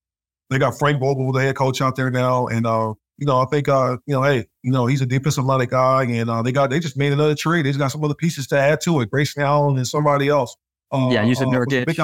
[0.49, 3.45] they got Frank Vogel, the head coach, out there now, and uh, you know, I
[3.45, 6.51] think uh, you know, hey, you know, he's a defensive minded guy, and uh, they
[6.51, 7.65] got they just made another trade.
[7.65, 9.09] They just got some other pieces to add to it.
[9.09, 10.55] Grayson Allen and somebody else.
[10.91, 11.85] Uh, yeah, you said uh, Nurkic.
[11.85, 11.97] Big,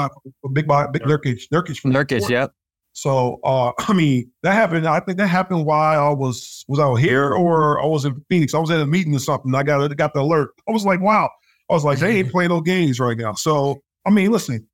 [0.54, 1.44] big, big, big Nurkic.
[1.54, 2.54] Nurkic from Nurkic, yep.
[2.94, 4.88] So uh, I mean, that happened.
[4.88, 8.54] I think that happened while I was was out here or I was in Phoenix.
[8.54, 9.54] I was at a meeting or something.
[9.56, 10.52] I got got the alert.
[10.68, 11.30] I was like, wow.
[11.70, 13.34] I was like, they ain't playing no games right now.
[13.34, 14.68] So I mean, listen.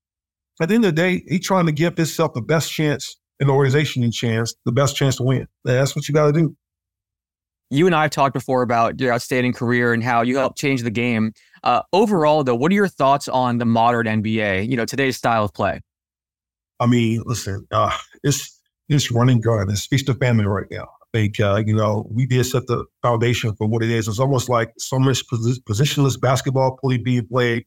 [0.59, 3.49] At the end of the day, he's trying to give himself the best chance an
[3.49, 5.47] organization in chance, the best chance to win.
[5.63, 6.55] That's what you got to do.
[7.69, 10.83] You and I have talked before about your outstanding career and how you helped change
[10.83, 11.33] the game.
[11.63, 14.69] Uh, overall, though, what are your thoughts on the modern NBA?
[14.69, 15.81] You know, today's style of play.
[16.79, 18.59] I mean, listen, uh, it's
[18.89, 19.69] it's running gun.
[19.69, 20.83] It's feast of famine right now.
[20.83, 24.07] I think uh, you know we did set the foundation for what it is.
[24.07, 27.65] It's almost like so much positionless basketball being played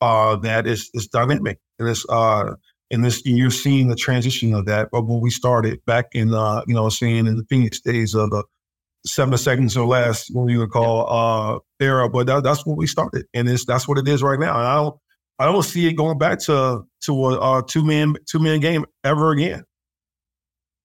[0.00, 2.54] uh, that is is dynamic and it's uh,
[2.90, 4.88] and this you're seeing the transition of that.
[4.92, 8.30] But when we started back in, uh, you know, seeing in the Phoenix days of
[8.30, 8.44] the
[9.06, 12.86] seven seconds or less, what you would call uh, era, but that, that's what we
[12.86, 14.56] started, and it's that's what it is right now.
[14.56, 14.96] And I don't,
[15.38, 18.84] I don't see it going back to to a, a two man two man game
[19.02, 19.64] ever again.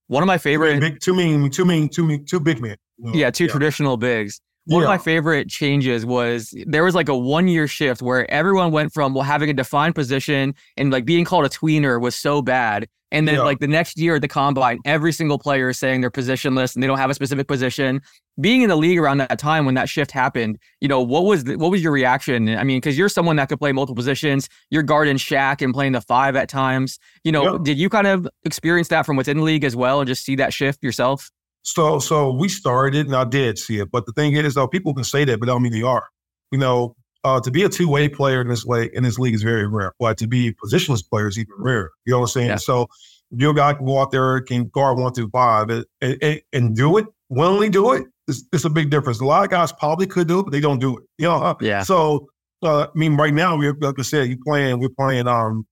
[0.08, 2.76] One of my favorite big two mean two mean two mean two big men.
[2.98, 3.52] Yeah, two yeah.
[3.52, 4.42] traditional bigs.
[4.66, 4.88] One yeah.
[4.88, 8.94] of my favorite changes was there was like a one year shift where everyone went
[8.94, 12.88] from well, having a defined position and like being called a tweener was so bad.
[13.12, 13.42] And then yeah.
[13.42, 16.84] like the next year at the combine, every single player is saying they're positionless and
[16.84, 18.02] they don't have a specific position.
[18.40, 21.44] Being in the league around that time when that shift happened, you know, what was
[21.44, 22.50] the, what was your reaction?
[22.50, 24.48] I mean, because you're someone that could play multiple positions.
[24.70, 27.00] You're guarding Shaq and playing the five at times.
[27.24, 27.60] You know, yeah.
[27.64, 30.36] did you kind of experience that from within the league as well and just see
[30.36, 31.32] that shift yourself?
[31.64, 33.92] So so we started, and I did see it.
[33.92, 36.08] But the thing is, though, people can say that, but I don't mean they are.
[36.52, 39.34] You know, uh, to be a two way player in this way in this league
[39.34, 39.94] is very rare.
[40.00, 41.90] But to be a positionless player is even rare.
[42.06, 42.48] You know what I'm saying?
[42.50, 42.56] Yeah.
[42.58, 42.88] So
[43.32, 46.98] your guy can go out there can guard one through five and, and, and do
[46.98, 48.06] it, willingly do it.
[48.28, 49.20] It's, it's, a big difference.
[49.20, 51.04] A lot of guys probably could do it, but they don't do it.
[51.18, 51.56] You know?
[51.62, 51.84] Yeah.
[51.84, 52.28] So
[52.64, 55.66] uh, I mean, right now we're like I said, you playing we're playing um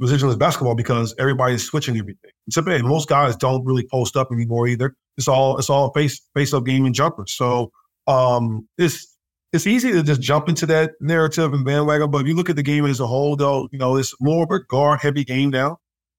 [0.00, 2.30] positionless basketball because everybody's switching everything.
[2.46, 4.94] Except most guys don't really post up anymore either.
[5.16, 7.32] It's all it's all face face up game and jumpers.
[7.32, 7.70] So
[8.06, 9.09] um, it's
[9.52, 12.10] it's easy to just jump into that narrative and bandwagon.
[12.10, 14.44] But if you look at the game as a whole, though, you know it's more
[14.44, 15.78] of a guard heavy game now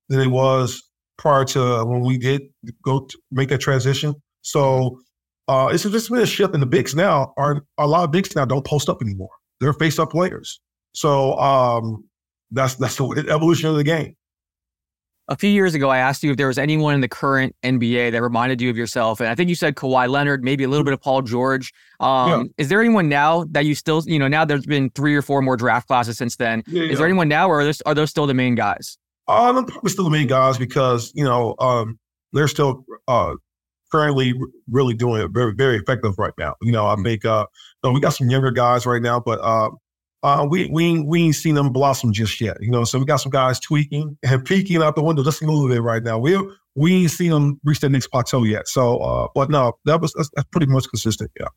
[0.10, 0.82] than it was
[1.18, 2.42] prior to when we did
[2.84, 4.16] go make that transition.
[4.42, 5.00] So
[5.48, 7.34] uh, it's just been a shift in the bigs now.
[7.38, 9.30] Are a lot of bigs now don't post up anymore.
[9.60, 10.60] They're face up players.
[10.94, 12.04] So um,
[12.52, 14.16] that's that's the evolution of the game.
[15.32, 18.12] A few years ago, I asked you if there was anyone in the current NBA
[18.12, 20.84] that reminded you of yourself, and I think you said Kawhi Leonard, maybe a little
[20.84, 21.72] bit of Paul George.
[22.02, 22.44] Um, yeah.
[22.58, 25.42] Is there anyone now that you still, you know, now there's been three or four
[25.42, 26.64] more draft classes since then?
[26.68, 26.96] Yeah, is yeah.
[26.98, 28.98] there anyone now, or are, there, are those still the main guys?
[29.30, 31.98] Uh, I'm probably still the main guys because you know um,
[32.34, 33.36] they're still uh,
[33.90, 34.34] currently
[34.70, 36.56] really doing it very very effective right now.
[36.62, 37.04] You know, I hmm.
[37.04, 37.46] think uh,
[37.86, 39.70] you know, we got some younger guys right now, but uh,
[40.24, 42.58] uh, we we we ain't seen them blossom just yet.
[42.62, 45.46] You know, so we got some guys tweaking and peeking out the window just a
[45.46, 46.20] little bit right now.
[46.20, 46.38] We
[46.76, 48.68] we ain't seen them reach that next plateau yet.
[48.68, 51.32] So, uh, but no, that was that's, that's pretty much consistent.
[51.40, 51.48] Yeah.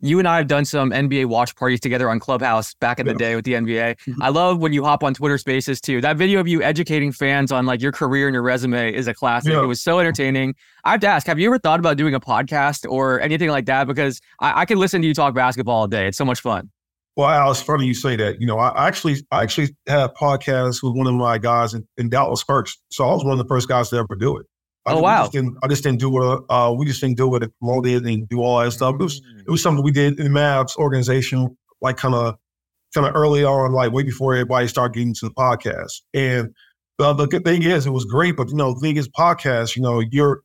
[0.00, 3.14] you and I have done some NBA watch parties together on Clubhouse back in the
[3.14, 3.96] day with the NBA.
[3.96, 4.22] Mm-hmm.
[4.22, 6.00] I love when you hop on Twitter Spaces too.
[6.00, 9.14] That video of you educating fans on like your career and your resume is a
[9.14, 9.52] classic.
[9.52, 9.62] Yeah.
[9.62, 10.54] It was so entertaining.
[10.84, 13.66] I have to ask, have you ever thought about doing a podcast or anything like
[13.66, 13.86] that?
[13.88, 16.06] Because I, I can listen to you talk basketball all day.
[16.06, 16.70] It's so much fun.
[17.16, 18.40] Well, Al, it's funny you say that.
[18.40, 22.08] You know, I actually I actually had podcasts with one of my guys in, in
[22.08, 22.80] Dallas first.
[22.90, 24.46] So I was one of the first guys to ever do it.
[24.86, 25.28] I, oh wow!
[25.28, 26.40] Just I just didn't do it.
[26.48, 28.94] Uh, we just didn't do it and promote it and do all that stuff.
[28.94, 32.36] It was it was something we did in the Mavs organization, like kind of
[32.94, 36.00] kind of early on, like way before everybody started getting to the podcast.
[36.14, 36.54] And
[36.98, 38.36] uh, the good thing is, it was great.
[38.36, 39.76] But you know, the thing is, podcast.
[39.76, 40.42] You know, you're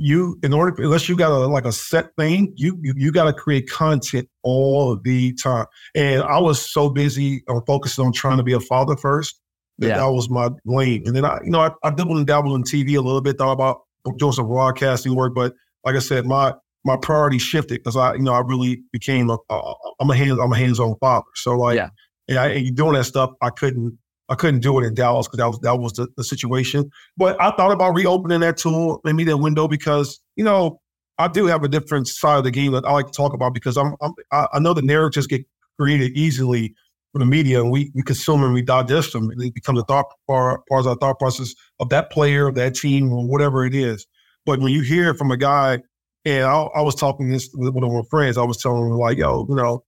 [0.00, 3.24] you in order unless you got a like a set thing, you you, you got
[3.24, 5.66] to create content all the time.
[5.94, 9.40] And I was so busy or focused on trying to be a father first
[9.80, 9.96] yeah.
[9.96, 11.04] That was my lane.
[11.06, 13.38] And then I, you know, I, I dabbled and dabbled in TV a little bit,
[13.38, 13.82] thought about
[14.18, 15.34] doing some broadcasting work.
[15.34, 19.30] But like I said, my my priority shifted because I, you know, I really became
[19.30, 21.24] a, a I'm a hands I'm a hands-on father.
[21.34, 21.88] So like, yeah,
[22.28, 23.98] and, I, and doing that stuff, I couldn't
[24.30, 26.90] I couldn't do it in Dallas because that was that was the, the situation.
[27.16, 30.80] But I thought about reopening that tool, maybe that window, because you know
[31.18, 33.52] I do have a different side of the game that I like to talk about
[33.52, 35.44] because I'm, I'm I know the narratives get
[35.78, 36.74] created easily
[37.12, 39.84] for the media, and we we consume and we digest them, and it becomes a
[39.84, 43.66] thought part, part of our thought process of that player, of that team, or whatever
[43.66, 44.06] it is.
[44.46, 45.80] But when you hear from a guy,
[46.24, 48.92] and I, I was talking this with one of my friends, I was telling him
[48.92, 49.82] like, yo, you know,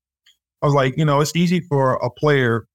[0.63, 2.67] I was like, you know, it's easy for a player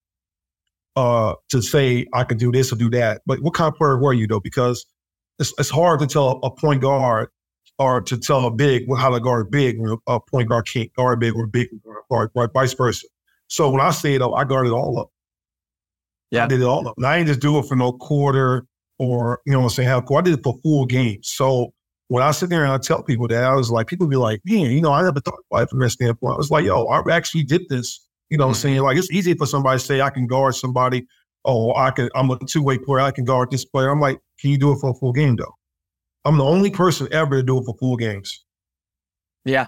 [0.98, 3.98] uh, to say I can do this or do that, but what kind of player
[3.98, 4.40] were you though?
[4.40, 4.86] Because
[5.40, 7.30] it's it's hard to tell a point guard
[7.80, 11.20] or to tell a big how to guard big, when a point guard can't guard
[11.20, 11.68] big or big
[12.10, 13.06] guard, or vice versa.
[13.48, 15.10] So when I say it, I guarded all up.
[16.32, 16.46] Yeah.
[16.46, 16.96] I did it all up.
[16.98, 18.66] And I didn't just do it for no quarter
[19.00, 20.28] or, you know what I'm saying, half quarter.
[20.28, 21.30] I did it for full games.
[21.30, 21.74] So
[22.10, 24.42] when I sit there and I tell people that, I was like, people be like,
[24.46, 26.34] man, you know, I never thought about it from that standpoint.
[26.34, 28.07] I was like, yo, I actually did this.
[28.30, 28.62] You know what I'm mm-hmm.
[28.62, 28.82] saying?
[28.82, 31.08] Like, it's easy for somebody to say, I can guard somebody.
[31.46, 33.02] Oh, I can, I'm a two way player.
[33.02, 33.90] I can guard this player.
[33.90, 35.54] I'm like, can you do it for a full game, though?
[36.26, 38.46] I'm the only person ever to do it for full games.
[39.46, 39.68] Yeah.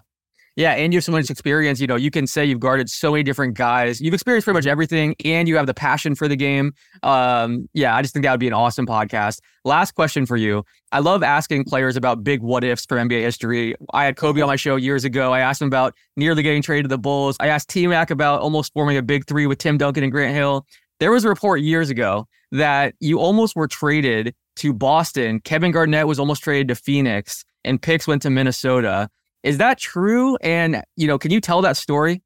[0.55, 1.79] Yeah, and you have so much experience.
[1.79, 4.01] You know, you can say you've guarded so many different guys.
[4.01, 6.73] You've experienced pretty much everything, and you have the passion for the game.
[7.03, 9.39] Um, yeah, I just think that would be an awesome podcast.
[9.63, 10.63] Last question for you.
[10.91, 13.75] I love asking players about big what ifs for NBA history.
[13.93, 15.33] I had Kobe on my show years ago.
[15.33, 17.37] I asked him about nearly getting traded to the Bulls.
[17.39, 20.35] I asked T Mac about almost forming a big three with Tim Duncan and Grant
[20.35, 20.65] Hill.
[20.99, 25.39] There was a report years ago that you almost were traded to Boston.
[25.39, 29.09] Kevin Garnett was almost traded to Phoenix, and picks went to Minnesota.
[29.43, 30.37] Is that true?
[30.41, 32.21] And, you know, can you tell that story?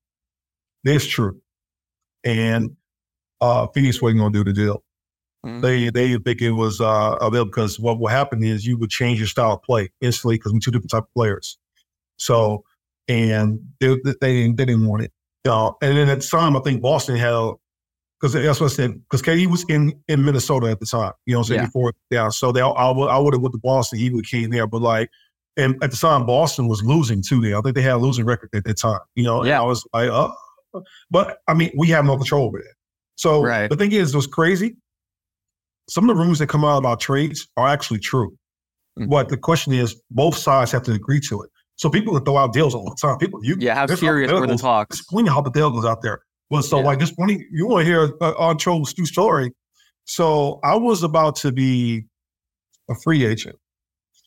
[0.83, 1.39] It's true.
[2.23, 2.75] And
[3.41, 4.83] uh, Phoenix wasn't going to do the deal.
[5.45, 5.61] Mm-hmm.
[5.61, 8.89] They they think it was uh, a deal because what will happen is you would
[8.89, 11.57] change your style of play instantly because we're two different type of players.
[12.17, 12.63] So,
[13.09, 15.11] and they, they, they didn't want it.
[15.45, 17.51] Uh, and then at the time, I think Boston had
[18.21, 18.93] because that's what I said.
[18.93, 21.65] Because KG was in, in Minnesota at the time, you know, what I'm saying yeah.
[21.65, 22.29] before yeah.
[22.29, 23.99] So they, I would I would have went to Boston.
[23.99, 25.09] He would came there, but like
[25.57, 27.41] and at the time, Boston was losing too.
[27.41, 28.99] There, I think they had a losing record at that time.
[29.15, 29.61] You know, yeah.
[29.61, 30.33] I was like, oh,
[31.11, 32.73] but I mean, we have no control over that.
[33.15, 33.69] So right.
[33.69, 34.75] the thing is, it was crazy.
[35.89, 38.35] Some of the rumors that come out about trades are actually true.
[38.97, 39.09] Mm-hmm.
[39.09, 41.49] But the question is, both sides have to agree to it.
[41.75, 43.17] So people can throw out deals all the time.
[43.17, 44.97] People, you yeah, how serious were the talks?
[44.97, 46.21] There's plenty of hypotheticals out there.
[46.49, 46.85] Well, so yeah.
[46.85, 49.51] like this morning, you want to hear uh, on Troll's true story.
[50.05, 52.05] So I was about to be
[52.89, 53.55] a free agent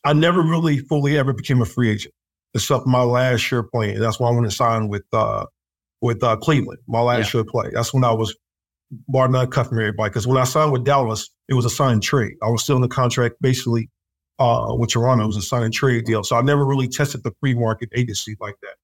[0.06, 2.14] I never really fully ever became a free agent,
[2.54, 3.98] except my last year playing.
[3.98, 5.46] That's why I went to sign with uh,
[6.00, 7.38] with uh, Cleveland, my last yeah.
[7.40, 7.70] year play.
[7.72, 8.34] That's when I was
[9.08, 10.10] bar none cut from everybody.
[10.10, 12.34] Because when I signed with Dallas, it was a signed trade.
[12.40, 13.90] I was still in the contract basically
[14.38, 15.24] uh, with Toronto.
[15.24, 16.22] It was a signed trade deal.
[16.22, 18.76] So I never really tested the free market agency like that.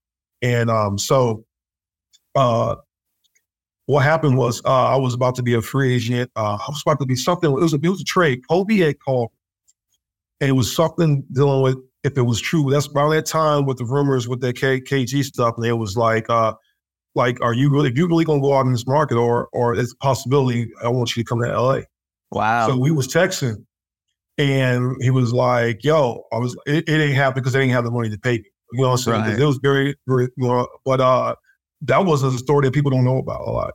[0.42, 1.44] And um, so
[2.34, 2.74] uh,
[3.86, 6.32] what happened was uh, I was about to be a free agent.
[6.34, 7.48] Uh, I was about to be something.
[7.48, 8.40] It was a, it was a trade.
[8.48, 9.30] Kobe had called
[10.42, 12.68] and it was something dealing with if it was true.
[12.68, 15.96] That's around that time with the rumors with the K- KG stuff, and it was
[15.96, 16.54] like, uh,
[17.14, 19.74] like, are you really, if you really gonna go out in this market, or or
[19.74, 21.82] it's a possibility I want you to come to LA?
[22.32, 22.66] Wow.
[22.66, 23.64] So we was texting,
[24.36, 27.84] and he was like, "Yo, I was it, it ain't happen because they didn't have
[27.84, 29.20] the money to pay me." You know what I'm saying?
[29.20, 29.38] Right.
[29.38, 31.36] It was very, very, you know, but uh,
[31.82, 33.74] that was a story that people don't know about a lot.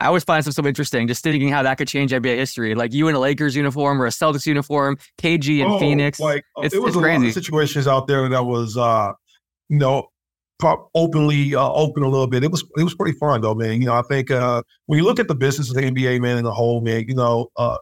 [0.00, 2.74] I always find stuff so interesting, just thinking how that could change NBA history.
[2.74, 6.18] Like you in a Lakers uniform or a Celtics uniform, KG in oh, Phoenix.
[6.18, 7.18] Like uh, it's, it was a crazy.
[7.18, 9.12] lot of situations out there that was, uh,
[9.68, 10.08] you know,
[10.94, 12.44] openly uh, open a little bit.
[12.44, 13.80] It was it was pretty fun though, man.
[13.80, 16.38] You know, I think uh, when you look at the business of the NBA, man,
[16.38, 17.76] in the whole, man, you know, uh,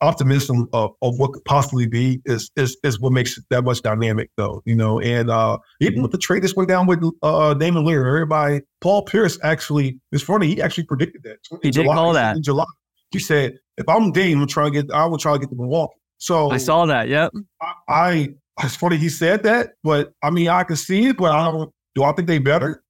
[0.00, 3.82] optimism of, of what could possibly be is, is is what makes it that much
[3.82, 4.62] dynamic, though.
[4.64, 8.06] You know, and uh, even with the trade this went down with uh, Damian Lillard,
[8.06, 11.38] everybody, Paul Pierce actually, it's funny, he actually predicted that.
[11.62, 12.64] He did July, call that in July.
[13.10, 15.56] He said, "If I'm Dame, I'm trying to get, I will try to get to
[15.56, 17.08] Milwaukee." So I saw that.
[17.08, 17.32] Yep.
[17.60, 21.32] I, I it's funny he said that, but I mean, I can see it, but
[21.32, 21.72] I don't.
[21.94, 22.82] Do I think they better?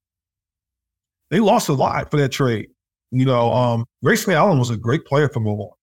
[1.31, 2.69] They lost a lot for that trade.
[3.11, 5.77] You know, um, Grayson Allen was a great player for Milwaukee.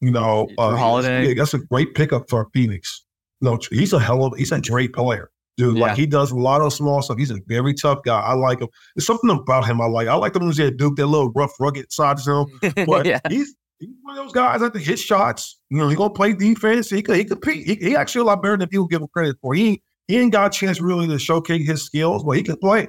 [0.00, 1.28] You know, uh, Holiday.
[1.28, 3.04] Yeah, that's a great pickup for Phoenix.
[3.40, 5.76] no, he's a hell of he's a great player, dude.
[5.76, 5.86] Yeah.
[5.86, 7.18] Like he does a lot of small stuff.
[7.18, 8.20] He's a very tough guy.
[8.20, 8.68] I like him.
[8.94, 10.08] There's something about him I like.
[10.08, 12.74] I like the ones that Duke, that little rough, rugged side to him.
[12.86, 13.20] But yeah.
[13.28, 15.58] he's he's one of those guys that hit shots.
[15.70, 16.90] You know, he gonna play defense.
[16.90, 17.66] He could he compete.
[17.66, 19.54] He, he actually a lot better than people give him credit for.
[19.54, 22.88] He he ain't got a chance really to showcase his skills, but he can play.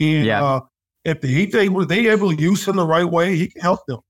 [0.00, 0.42] And yeah.
[0.42, 0.60] uh,
[1.04, 3.60] if the Heat they were they able to use him the right way, he can
[3.60, 4.00] help them.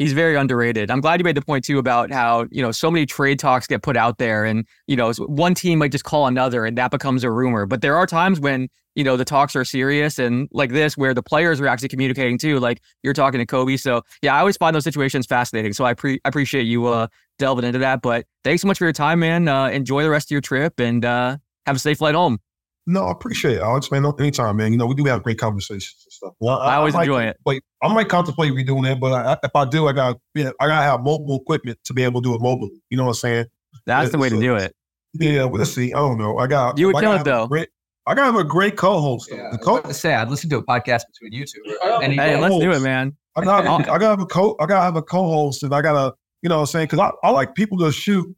[0.00, 0.90] He's very underrated.
[0.90, 3.66] I'm glad you made the point too about how, you know, so many trade talks
[3.66, 6.90] get put out there and, you know, one team might just call another and that
[6.90, 7.66] becomes a rumor.
[7.66, 11.12] But there are times when, you know, the talks are serious and like this where
[11.12, 13.76] the players are actually communicating too, like you're talking to Kobe.
[13.76, 15.74] So yeah, I always find those situations fascinating.
[15.74, 18.00] So I, pre- appreciate you uh, delving into that.
[18.00, 19.48] But thanks so much for your time, man.
[19.48, 21.36] Uh, enjoy the rest of your trip and uh,
[21.66, 22.38] have a safe flight home.
[22.86, 24.06] No, I appreciate it, Alex, man.
[24.18, 24.72] Anytime, man.
[24.72, 26.34] You know, we do have great conversations stuff.
[26.40, 27.36] Well, I, I always I enjoy it.
[27.44, 30.66] Wait, I might contemplate redoing that, but I, if I do, I got yeah, I
[30.66, 32.70] gotta have mobile equipment to be able to do it mobily.
[32.90, 33.46] You know what I'm saying?
[33.86, 34.74] That's yeah, the way so, to do it.
[35.14, 35.92] Yeah, well, let's see.
[35.92, 36.38] I don't know.
[36.38, 37.46] I got you would kill it though.
[37.46, 37.68] Great,
[38.06, 39.28] I gotta have a great co-host.
[39.32, 41.62] Yeah, the co- to say I'd listen to a podcast between you two.
[42.00, 43.16] Hey, hey let's do it, man.
[43.36, 44.56] I gotta, I gotta have a co.
[44.60, 47.10] I gotta have a co-host, and I gotta, you know, what I'm saying because I,
[47.26, 48.34] I like people to shoot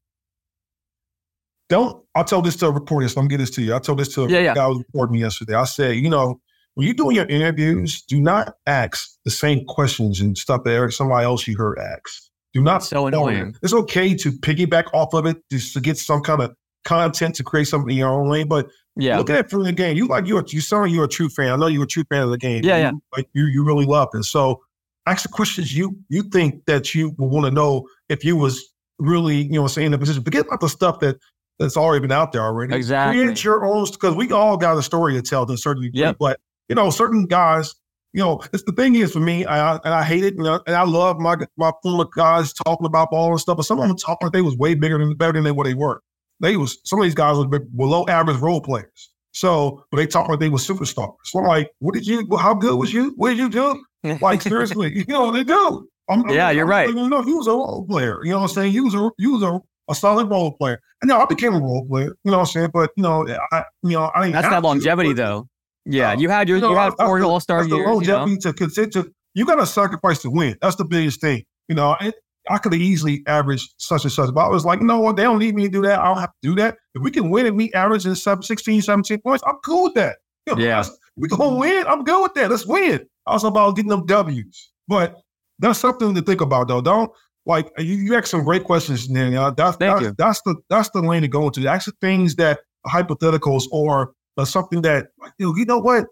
[1.72, 3.74] don't I told this to a reporter, so I'm getting this to you.
[3.74, 4.54] I told this to a yeah, yeah.
[4.54, 5.54] guy who was reporting me yesterday.
[5.54, 6.38] I said, you know,
[6.74, 11.24] when you're doing your interviews, do not ask the same questions and stuff that somebody
[11.24, 12.30] else you heard ask.
[12.54, 13.56] Do not so annoying.
[13.62, 16.54] It's okay to piggyback off of it just to get some kind of
[16.84, 18.48] content to create something in your own lane.
[18.48, 19.96] But yeah, look at it from the game.
[19.96, 21.50] You like you're you sound like you're a true fan.
[21.52, 22.62] I know you're a true fan of the game.
[22.62, 22.92] Yeah, yeah.
[23.16, 24.24] like you you really love it.
[24.24, 24.62] So
[25.06, 28.62] ask the questions you you think that you would want to know if you was
[28.98, 30.22] really, you know, saying in the position.
[30.22, 31.18] Forget about the stuff that
[31.58, 32.74] that's already been out there already.
[32.74, 33.22] Exactly.
[33.22, 36.00] Create your own because we all got a story to tell to a certain degree.
[36.00, 36.16] Yep.
[36.18, 37.74] But you know, certain guys,
[38.12, 40.60] you know, it's the thing is for me, I, and I hate it, you know,
[40.66, 43.88] and I love my my former guys talking about ball and stuff, but some of
[43.88, 46.02] them talking like they was way bigger than better than they what they were.
[46.40, 49.10] They was some of these guys were below average role players.
[49.34, 51.14] So, but they talk like they were superstars.
[51.24, 52.26] So I'm like, what did you?
[52.36, 53.14] How good was you?
[53.16, 54.18] What did you do?
[54.20, 55.88] Like seriously, you know they do.
[56.10, 56.88] I'm, yeah, I'm, you're I'm, right.
[56.88, 58.20] You know, he was a role player.
[58.24, 58.72] You know what I'm saying?
[58.72, 60.80] He was a he was a a solid role player.
[61.00, 62.70] And now I became a role player, you know what I'm saying?
[62.72, 65.48] But you know, I you know, I That's that longevity to, though.
[65.84, 67.86] Yeah, uh, you had your you, know, you had four all star years.
[67.86, 68.40] longevity you know?
[68.40, 69.04] to consider
[69.34, 70.56] you gotta sacrifice to win.
[70.60, 71.44] That's the biggest thing.
[71.68, 72.12] You know, I,
[72.48, 75.12] I could have easily averaged such and such, but I was like, no.
[75.12, 76.00] They don't need me to do that.
[76.00, 76.76] I don't have to do that.
[76.94, 80.16] If we can win and meet average in 16, 17 points, I'm cool with that.
[80.46, 80.84] You know, yeah.
[81.16, 81.86] We can win.
[81.86, 82.50] I'm good with that.
[82.50, 83.06] Let's win.
[83.26, 84.70] I was about getting them W's.
[84.88, 85.16] But
[85.58, 86.80] that's something to think about, though.
[86.80, 87.10] Don't
[87.46, 89.52] like you, you asked some great questions, Daniel.
[89.52, 90.14] That's Thank that's, you.
[90.18, 91.66] that's the that's the lane to go into.
[91.66, 95.08] Ask the things that hypotheticals or, or something that
[95.38, 96.06] you know, you know what?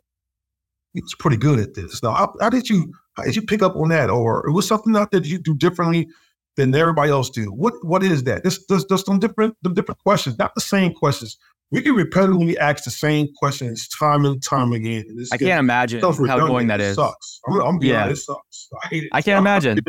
[0.94, 2.02] He was pretty good at this.
[2.02, 4.66] Now, how, how, did you how did you pick up on that, or it was
[4.66, 6.08] something out that you do differently
[6.56, 7.46] than everybody else do?
[7.46, 8.42] What what is that?
[8.42, 11.38] This there's, there's some different the different questions, not the same questions
[11.70, 15.04] we can repetitively ask the same questions time and time again.
[15.08, 16.12] And I can't imagine how
[16.44, 16.92] annoying that is.
[16.92, 17.40] It sucks.
[17.48, 18.04] I'm, I'm yeah.
[18.04, 18.68] Honest, it sucks.
[18.82, 19.10] I hate it.
[19.12, 19.78] I can't imagine.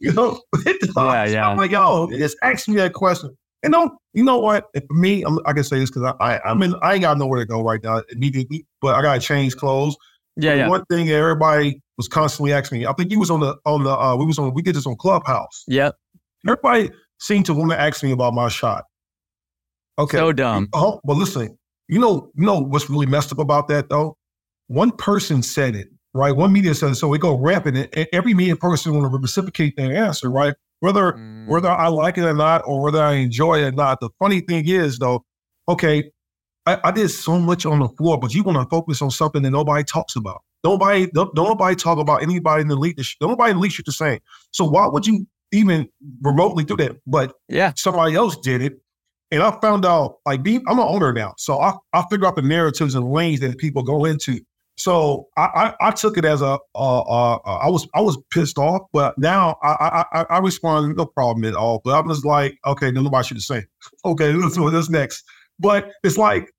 [0.00, 0.40] You know,
[0.96, 1.48] yeah, yeah.
[1.48, 3.36] I'm like, yo, just ask me that question.
[3.64, 4.66] And don't, you know what?
[4.74, 7.18] For me, I'm, i can say this because I, I, am in, I ain't got
[7.18, 9.96] nowhere to go right now immediately, but I got to change clothes.
[10.36, 10.68] Yeah, yeah.
[10.68, 13.90] One thing everybody was constantly asking me, I think you was on the, on the,
[13.90, 15.64] uh, we was on, we did this on Clubhouse.
[15.66, 15.92] Yeah.
[16.46, 16.90] Everybody
[17.20, 18.84] seemed to want to ask me about my shot.
[19.98, 20.18] Okay.
[20.18, 20.68] So dumb.
[20.74, 21.56] Oh, but listen,
[21.88, 24.16] you know, you know what's really messed up about that though?
[24.66, 26.32] One person said it, right?
[26.32, 29.76] One media said it, so we go rampant, and every media person want to reciprocate
[29.76, 30.54] their answer, right?
[30.84, 31.46] Whether mm.
[31.46, 34.00] whether I like it or not, or whether I enjoy it or not.
[34.00, 35.24] The funny thing is though,
[35.66, 36.10] okay,
[36.66, 39.40] I, I did so much on the floor, but you want to focus on something
[39.44, 40.42] that nobody talks about.
[40.62, 43.16] Nobody, don't, don't nobody talk about anybody in the leadership.
[43.22, 44.18] Nobody in the leadership the same.
[44.50, 45.88] So why would you even
[46.20, 46.96] remotely do that?
[47.06, 48.74] But yeah, somebody else did it,
[49.30, 51.32] and I found out, like, being, I'm an owner now.
[51.38, 54.40] So I, I figure out the narratives and lanes that people go into.
[54.76, 58.58] So I, I, I took it as a, uh, uh, I was I was pissed
[58.58, 61.80] off, but now I I, I respond no problem at all.
[61.84, 63.64] But I'm just like, okay, then nobody should say,
[64.04, 65.24] okay, let's do this next.
[65.60, 66.50] But it's like,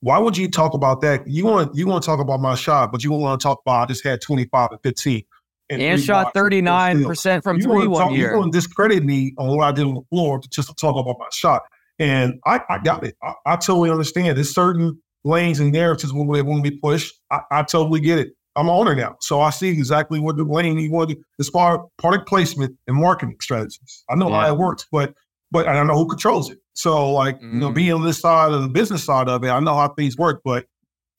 [0.00, 1.26] why would you talk about that?
[1.26, 3.82] You want you want to talk about my shot, but you want to talk about
[3.82, 5.22] I just had 25 and 15.
[5.70, 8.32] and, and shot 39% from you three one year.
[8.32, 10.96] You want to discredit me on what I did on the floor just to talk
[10.96, 11.62] about my shot.
[11.98, 13.16] And I, I got it.
[13.22, 14.36] I, I, totally understand.
[14.36, 17.14] There's certain lanes and narratives when they want to be pushed.
[17.30, 18.30] I, I totally get it.
[18.54, 19.16] I'm an owner now.
[19.20, 22.74] So I see exactly what the lane you want to as far as product placement
[22.86, 24.04] and marketing strategies.
[24.08, 24.42] I know yeah.
[24.42, 25.14] how it works, but
[25.50, 26.58] but I don't know who controls it.
[26.72, 27.54] So like, mm-hmm.
[27.54, 27.74] you know, mm-hmm.
[27.74, 30.40] being on this side of the business side of it, I know how things work,
[30.44, 30.64] but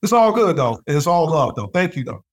[0.01, 0.79] it's all good though.
[0.87, 1.67] It's all love though.
[1.67, 2.23] Thank you though.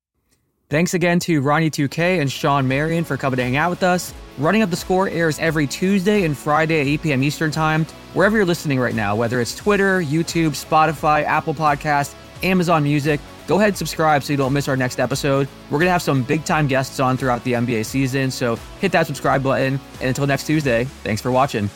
[0.74, 4.12] Thanks again to Ronnie 2K and Shawn Marion for coming to hang out with us.
[4.38, 7.22] Running Up the Score airs every Tuesday and Friday at 8 p.m.
[7.22, 12.82] Eastern Time, wherever you're listening right now, whether it's Twitter, YouTube, Spotify, Apple Podcasts, Amazon
[12.82, 13.20] Music.
[13.46, 15.46] Go ahead and subscribe so you don't miss our next episode.
[15.70, 18.90] We're going to have some big time guests on throughout the NBA season, so hit
[18.90, 19.78] that subscribe button.
[20.00, 21.70] And until next Tuesday, thanks for watching.